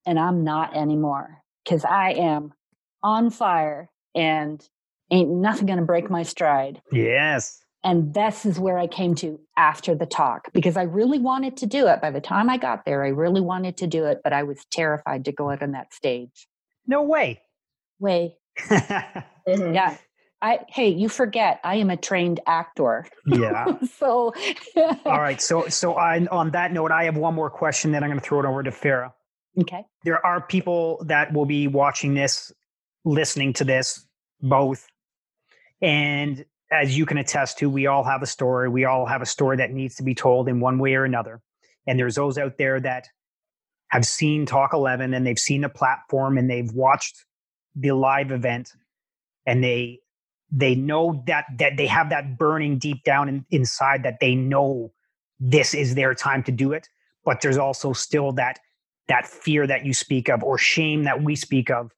And 0.06 0.20
I'm 0.20 0.44
not 0.44 0.76
anymore 0.76 1.44
because 1.64 1.86
I 1.86 2.12
am 2.12 2.54
on 3.02 3.30
fire 3.30 3.90
and 4.16 4.68
ain't 5.12 5.30
nothing 5.30 5.66
going 5.66 5.80
to 5.80 5.86
break 5.86 6.10
my 6.10 6.24
stride. 6.24 6.82
Yes. 6.92 7.63
And 7.84 8.14
this 8.14 8.46
is 8.46 8.60
where 8.60 8.78
I 8.78 8.88
came 8.88 9.14
to 9.16 9.40
after 9.58 9.94
the 9.94 10.06
talk 10.06 10.48
because 10.54 10.78
I 10.78 10.84
really 10.84 11.20
wanted 11.20 11.58
to 11.58 11.66
do 11.66 11.88
it. 11.88 12.02
By 12.02 12.12
the 12.12 12.22
time 12.22 12.50
I 12.50 12.58
got 12.58 12.86
there, 12.86 13.04
I 13.04 13.10
really 13.10 13.42
wanted 13.42 13.76
to 13.78 13.88
do 13.88 14.06
it, 14.06 14.22
but 14.24 14.32
I 14.32 14.44
was 14.44 14.64
terrified 14.72 15.26
to 15.26 15.32
go 15.34 15.50
out 15.50 15.62
on 15.62 15.72
that 15.74 15.94
stage. 15.94 16.48
No 16.88 17.02
way. 17.04 17.42
Way. 18.00 18.38
Mhm. 19.46 19.76
Yeah. 19.76 19.98
I 20.42 20.60
hey, 20.70 20.88
you 20.90 21.10
forget 21.10 21.60
I 21.66 21.76
am 21.76 21.90
a 21.90 21.98
trained 21.98 22.40
actor. 22.48 23.06
yeah. 23.26 23.66
so 24.00 24.34
All 25.06 25.20
right. 25.20 25.42
So 25.42 25.68
so 25.68 25.96
I, 25.96 26.26
on 26.28 26.52
that 26.52 26.72
note, 26.72 26.92
I 26.92 27.04
have 27.04 27.18
one 27.18 27.34
more 27.34 27.50
question. 27.50 27.92
Then 27.92 28.04
I'm 28.06 28.10
going 28.10 28.20
to 28.22 28.26
throw 28.26 28.40
it 28.40 28.46
over 28.46 28.64
to 28.64 28.72
Farah. 28.72 29.12
okay. 29.60 29.86
There 30.06 30.26
are 30.26 30.40
people 30.40 31.04
that 31.08 31.34
will 31.34 31.46
be 31.46 31.68
watching 31.68 32.14
this, 32.14 32.54
listening 33.04 33.52
to 33.54 33.66
this, 33.66 34.06
both, 34.42 34.88
and 35.82 36.46
as 36.74 36.98
you 36.98 37.06
can 37.06 37.18
attest 37.18 37.60
to, 37.60 37.70
we 37.70 37.88
all 37.88 38.04
have 38.04 38.22
a 38.22 38.26
story. 38.26 38.68
We 38.68 38.86
all 38.86 39.06
have 39.06 39.22
a 39.22 39.28
story 39.28 39.58
that 39.58 39.72
needs 39.72 39.96
to 39.96 40.04
be 40.04 40.16
told 40.16 40.50
in 40.50 40.60
one 40.60 40.80
way 40.80 40.96
or 40.96 41.06
another. 41.06 41.42
And 41.86 42.00
there's 42.00 42.16
those 42.16 42.38
out 42.38 42.58
there 42.58 42.80
that 42.80 43.08
have 43.90 44.06
seen 44.06 44.46
Talk 44.46 44.74
11 44.74 45.14
and 45.14 45.26
they've 45.26 45.38
seen 45.38 45.62
the 45.62 45.70
platform 45.70 46.38
and 46.38 46.50
they've 46.50 46.72
watched 46.72 47.26
the 47.76 47.92
live 47.92 48.32
event 48.32 48.72
and 49.46 49.64
they 49.64 50.00
they 50.52 50.76
know 50.76 51.24
that 51.26 51.46
that 51.58 51.78
they 51.78 51.88
have 51.88 52.10
that 52.10 52.38
burning 52.38 52.78
deep 52.78 53.04
down 53.04 53.28
in, 53.28 53.46
inside 53.50 54.04
that 54.04 54.20
they 54.20 54.36
know 54.36 54.92
this 55.40 55.74
is 55.74 55.96
their 55.96 56.14
time 56.14 56.44
to 56.44 56.52
do 56.52 56.72
it 56.72 56.88
but 57.26 57.42
there's 57.42 57.58
also 57.58 57.94
still 57.94 58.32
that 58.32 58.60
that 59.08 59.28
fear 59.28 59.66
that 59.66 59.86
you 59.86 59.94
speak 59.94 60.30
of 60.30 60.44
or 60.44 60.58
shame 60.58 61.04
that 61.04 61.24
we 61.24 61.36
speak 61.36 61.72
of 61.72 61.92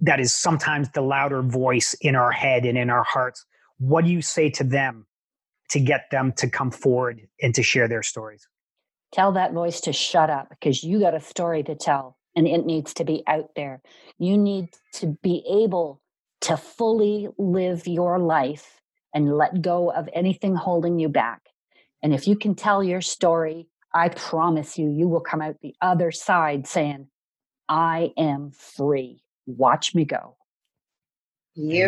that 0.00 0.20
is 0.20 0.32
sometimes 0.32 0.88
the 0.90 1.02
louder 1.02 1.42
voice 1.42 1.94
in 2.00 2.16
our 2.16 2.32
head 2.32 2.64
and 2.64 2.78
in 2.78 2.88
our 2.88 3.04
hearts 3.04 3.44
what 3.78 4.04
do 4.04 4.10
you 4.10 4.22
say 4.22 4.50
to 4.50 4.64
them 4.64 5.06
to 5.70 5.80
get 5.80 6.10
them 6.10 6.32
to 6.32 6.48
come 6.48 6.70
forward 6.70 7.20
and 7.42 7.54
to 7.54 7.62
share 7.62 7.88
their 7.88 8.02
stories 8.02 8.48
Tell 9.12 9.32
that 9.32 9.52
voice 9.52 9.80
to 9.82 9.92
shut 9.92 10.28
up 10.28 10.50
because 10.50 10.84
you 10.84 11.00
got 11.00 11.14
a 11.14 11.20
story 11.20 11.62
to 11.62 11.74
tell 11.74 12.18
and 12.36 12.46
it 12.46 12.66
needs 12.66 12.92
to 12.94 13.04
be 13.04 13.22
out 13.26 13.50
there. 13.56 13.80
You 14.18 14.36
need 14.36 14.68
to 14.94 15.18
be 15.22 15.42
able 15.48 16.02
to 16.42 16.56
fully 16.56 17.28
live 17.38 17.86
your 17.86 18.18
life 18.18 18.80
and 19.14 19.36
let 19.36 19.62
go 19.62 19.90
of 19.90 20.08
anything 20.12 20.54
holding 20.54 20.98
you 20.98 21.08
back. 21.08 21.40
And 22.02 22.14
if 22.14 22.28
you 22.28 22.36
can 22.36 22.54
tell 22.54 22.84
your 22.84 23.00
story, 23.00 23.66
I 23.94 24.10
promise 24.10 24.78
you, 24.78 24.90
you 24.90 25.08
will 25.08 25.20
come 25.20 25.40
out 25.40 25.56
the 25.62 25.74
other 25.80 26.12
side 26.12 26.66
saying, 26.66 27.08
I 27.68 28.12
am 28.18 28.52
free. 28.52 29.22
Watch 29.46 29.94
me 29.94 30.04
go. 30.04 30.36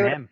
Amen. 0.09 0.29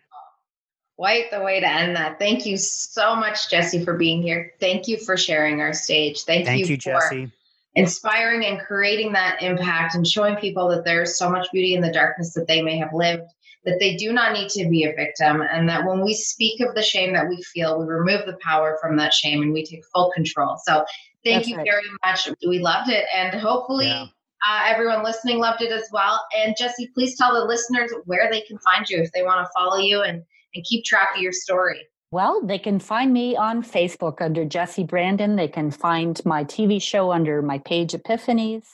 Quite 0.98 1.30
the 1.30 1.40
way 1.40 1.60
to 1.60 1.68
end 1.68 1.94
that. 1.94 2.18
Thank 2.18 2.44
you 2.44 2.56
so 2.56 3.14
much, 3.14 3.48
Jesse, 3.48 3.84
for 3.84 3.96
being 3.96 4.20
here. 4.20 4.52
Thank 4.58 4.88
you 4.88 4.96
for 4.98 5.16
sharing 5.16 5.60
our 5.60 5.72
stage. 5.72 6.22
Thank, 6.22 6.46
thank 6.46 6.68
you 6.68 6.76
for 6.76 6.76
jesse 6.76 7.32
inspiring 7.78 8.44
and 8.44 8.58
creating 8.58 9.12
that 9.12 9.40
impact 9.40 9.94
and 9.94 10.04
showing 10.04 10.34
people 10.36 10.68
that 10.68 10.84
there's 10.84 11.16
so 11.16 11.30
much 11.30 11.46
beauty 11.52 11.74
in 11.74 11.80
the 11.80 11.92
darkness 11.92 12.34
that 12.34 12.48
they 12.48 12.60
may 12.60 12.76
have 12.76 12.92
lived, 12.92 13.22
that 13.64 13.78
they 13.78 13.94
do 13.96 14.12
not 14.12 14.32
need 14.32 14.48
to 14.48 14.68
be 14.68 14.84
a 14.84 14.92
victim, 14.94 15.42
and 15.42 15.68
that 15.68 15.86
when 15.86 16.02
we 16.02 16.12
speak 16.14 16.60
of 16.60 16.74
the 16.74 16.82
shame 16.82 17.12
that 17.12 17.28
we 17.28 17.40
feel, 17.42 17.78
we 17.78 17.86
remove 17.86 18.26
the 18.26 18.36
power 18.42 18.76
from 18.80 18.96
that 18.96 19.14
shame 19.14 19.42
and 19.42 19.52
we 19.52 19.64
take 19.64 19.84
full 19.94 20.10
control. 20.12 20.58
So 20.64 20.84
thank 21.24 21.44
That's 21.44 21.48
you 21.48 21.56
right. 21.56 21.66
very 21.66 21.84
much. 22.04 22.28
We 22.46 22.58
loved 22.58 22.90
it. 22.90 23.04
And 23.14 23.38
hopefully, 23.38 23.86
Yeah. 23.86 24.06
uh, 24.48 24.62
everyone 24.66 25.04
listening 25.04 25.38
loved 25.38 25.62
it 25.62 25.70
as 25.70 25.88
well. 25.92 26.20
And 26.36 26.56
Jesse, 26.58 26.90
please 26.94 27.16
tell 27.16 27.32
the 27.32 27.44
listeners 27.44 27.92
where 28.06 28.28
they 28.30 28.40
can 28.40 28.58
find 28.58 28.88
you 28.88 28.98
if 28.98 29.12
they 29.12 29.22
want 29.22 29.46
to 29.46 29.50
follow 29.56 29.76
you 29.78 30.02
and, 30.02 30.24
and 30.58 30.64
keep 30.64 30.84
track 30.84 31.10
of 31.14 31.22
your 31.22 31.32
story. 31.32 31.86
Well, 32.10 32.42
they 32.44 32.58
can 32.58 32.80
find 32.80 33.12
me 33.12 33.36
on 33.36 33.62
Facebook 33.62 34.20
under 34.20 34.44
Jesse 34.44 34.82
Brandon. 34.82 35.36
They 35.36 35.48
can 35.48 35.70
find 35.70 36.20
my 36.24 36.44
TV 36.44 36.82
show 36.82 37.12
under 37.12 37.42
my 37.42 37.58
page 37.58 37.92
Epiphanies. 37.92 38.64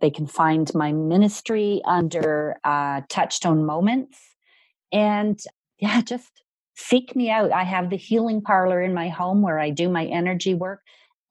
They 0.00 0.10
can 0.10 0.26
find 0.26 0.70
my 0.74 0.92
ministry 0.92 1.80
under 1.86 2.56
uh, 2.64 3.02
Touchstone 3.08 3.64
Moments. 3.64 4.18
And 4.92 5.40
yeah, 5.78 6.00
just 6.06 6.42
seek 6.74 7.16
me 7.16 7.30
out. 7.30 7.52
I 7.52 7.62
have 7.62 7.88
the 7.88 7.96
healing 7.96 8.42
parlor 8.42 8.82
in 8.82 8.92
my 8.92 9.08
home 9.08 9.40
where 9.42 9.58
I 9.58 9.70
do 9.70 9.88
my 9.88 10.04
energy 10.06 10.54
work. 10.54 10.80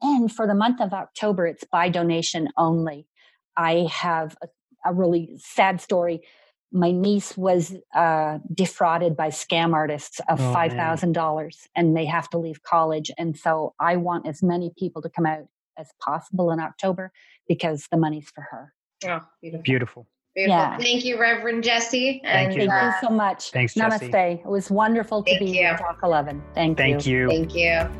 And 0.01 0.31
for 0.33 0.47
the 0.47 0.55
month 0.55 0.81
of 0.81 0.93
October, 0.93 1.45
it's 1.45 1.65
by 1.65 1.89
donation 1.89 2.49
only. 2.57 3.07
I 3.55 3.87
have 3.91 4.35
a, 4.41 4.47
a 4.89 4.93
really 4.93 5.35
sad 5.37 5.79
story 5.79 6.21
my 6.71 6.91
niece 6.91 7.37
was 7.37 7.75
uh, 7.93 8.39
defrauded 8.53 9.17
by 9.17 9.27
scam 9.27 9.73
artists 9.73 10.19
of 10.29 10.39
oh, 10.39 10.53
$5,000 10.53 11.67
and 11.75 11.97
they 11.97 12.05
have 12.05 12.29
to 12.29 12.37
leave 12.37 12.63
college. 12.63 13.11
And 13.17 13.37
so 13.37 13.73
I 13.79 13.97
want 13.97 14.27
as 14.27 14.41
many 14.41 14.71
people 14.77 15.01
to 15.01 15.09
come 15.09 15.25
out 15.25 15.47
as 15.77 15.89
possible 15.99 16.51
in 16.51 16.59
October 16.59 17.11
because 17.47 17.87
the 17.91 17.97
money's 17.97 18.29
for 18.29 18.41
her. 18.49 18.73
Oh, 19.05 19.19
beautiful. 19.41 19.63
Beautiful. 19.63 20.07
Beautiful. 20.33 20.57
Yeah. 20.57 20.77
Thank 20.77 21.03
you, 21.03 21.19
Reverend 21.19 21.63
Jessie. 21.63 22.21
Thank, 22.23 22.55
you. 22.55 22.67
Thank 22.67 22.93
you 23.01 23.07
so 23.07 23.13
much. 23.13 23.51
Thanks, 23.51 23.73
Namaste. 23.73 24.11
Jessie. 24.11 24.41
It 24.41 24.47
was 24.47 24.71
wonderful 24.71 25.23
to 25.23 25.31
Thank 25.31 25.41
be 25.41 25.47
you. 25.47 25.53
here 25.53 25.77
Talk 25.77 25.99
11. 26.03 26.41
Thank, 26.53 26.77
Thank 26.77 27.05
you. 27.05 27.23
you. 27.23 27.27
Thank 27.27 27.53
you. 27.53 27.61
Yeah. 27.63 27.91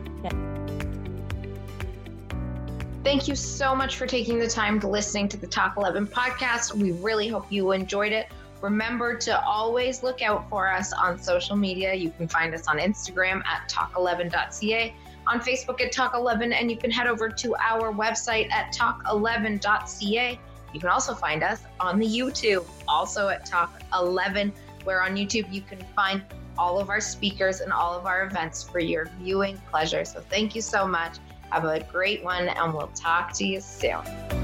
Thank 3.04 3.28
you 3.28 3.36
so 3.36 3.76
much 3.76 3.98
for 3.98 4.06
taking 4.06 4.40
the 4.40 4.48
time 4.48 4.80
to 4.80 4.88
listening 4.88 5.28
to 5.30 5.38
the 5.38 5.48
Talk 5.48 5.76
11 5.76 6.08
podcast. 6.08 6.74
We 6.74 6.92
really 6.94 7.28
hope 7.28 7.52
you 7.52 7.72
enjoyed 7.72 8.14
it. 8.14 8.28
Remember 8.62 9.16
to 9.16 9.44
always 9.44 10.04
look 10.04 10.22
out 10.22 10.48
for 10.50 10.72
us 10.72 10.94
on 10.94 11.18
social 11.18 11.56
media. 11.56 11.94
You 11.94 12.12
can 12.12 12.28
find 12.28 12.54
us 12.54 12.68
on 12.68 12.78
Instagram 12.78 13.42
at 13.46 13.68
talk11.ca, 13.70 14.96
on 15.28 15.40
Facebook 15.40 15.82
at 15.82 15.92
talk11, 15.92 16.54
and 16.54 16.70
you 16.70 16.78
can 16.78 16.92
head 16.92 17.08
over 17.08 17.28
to 17.28 17.56
our 17.56 17.92
website 17.92 18.52
at 18.52 18.74
talk11.ca. 18.74 20.40
You 20.74 20.80
can 20.80 20.90
also 20.90 21.14
find 21.14 21.44
us 21.44 21.64
on 21.80 22.00
the 22.00 22.06
YouTube, 22.06 22.66
also 22.88 23.28
at 23.28 23.50
Talk11, 23.50 24.54
where 24.84 25.02
on 25.04 25.16
YouTube 25.16 25.52
you 25.52 25.62
can 25.62 25.80
find 25.96 26.24
all 26.58 26.80
of 26.80 26.90
our 26.90 27.02
speakers 27.02 27.62
and 27.62 27.74
all 27.74 27.98
of 27.98 28.06
our 28.06 28.26
events 28.26 28.64
for 28.64 28.80
your 28.80 29.10
viewing 29.20 29.58
pleasure. 29.70 30.06
So 30.06 30.22
thank 30.30 30.56
you 30.56 30.62
so 30.62 30.88
much. 30.88 31.18
Have 31.50 31.66
a 31.66 31.82
great 31.92 32.24
one, 32.24 32.48
and 32.48 32.74
we'll 32.74 32.92
talk 32.96 33.34
to 33.34 33.46
you 33.46 33.60
soon. 33.60 34.41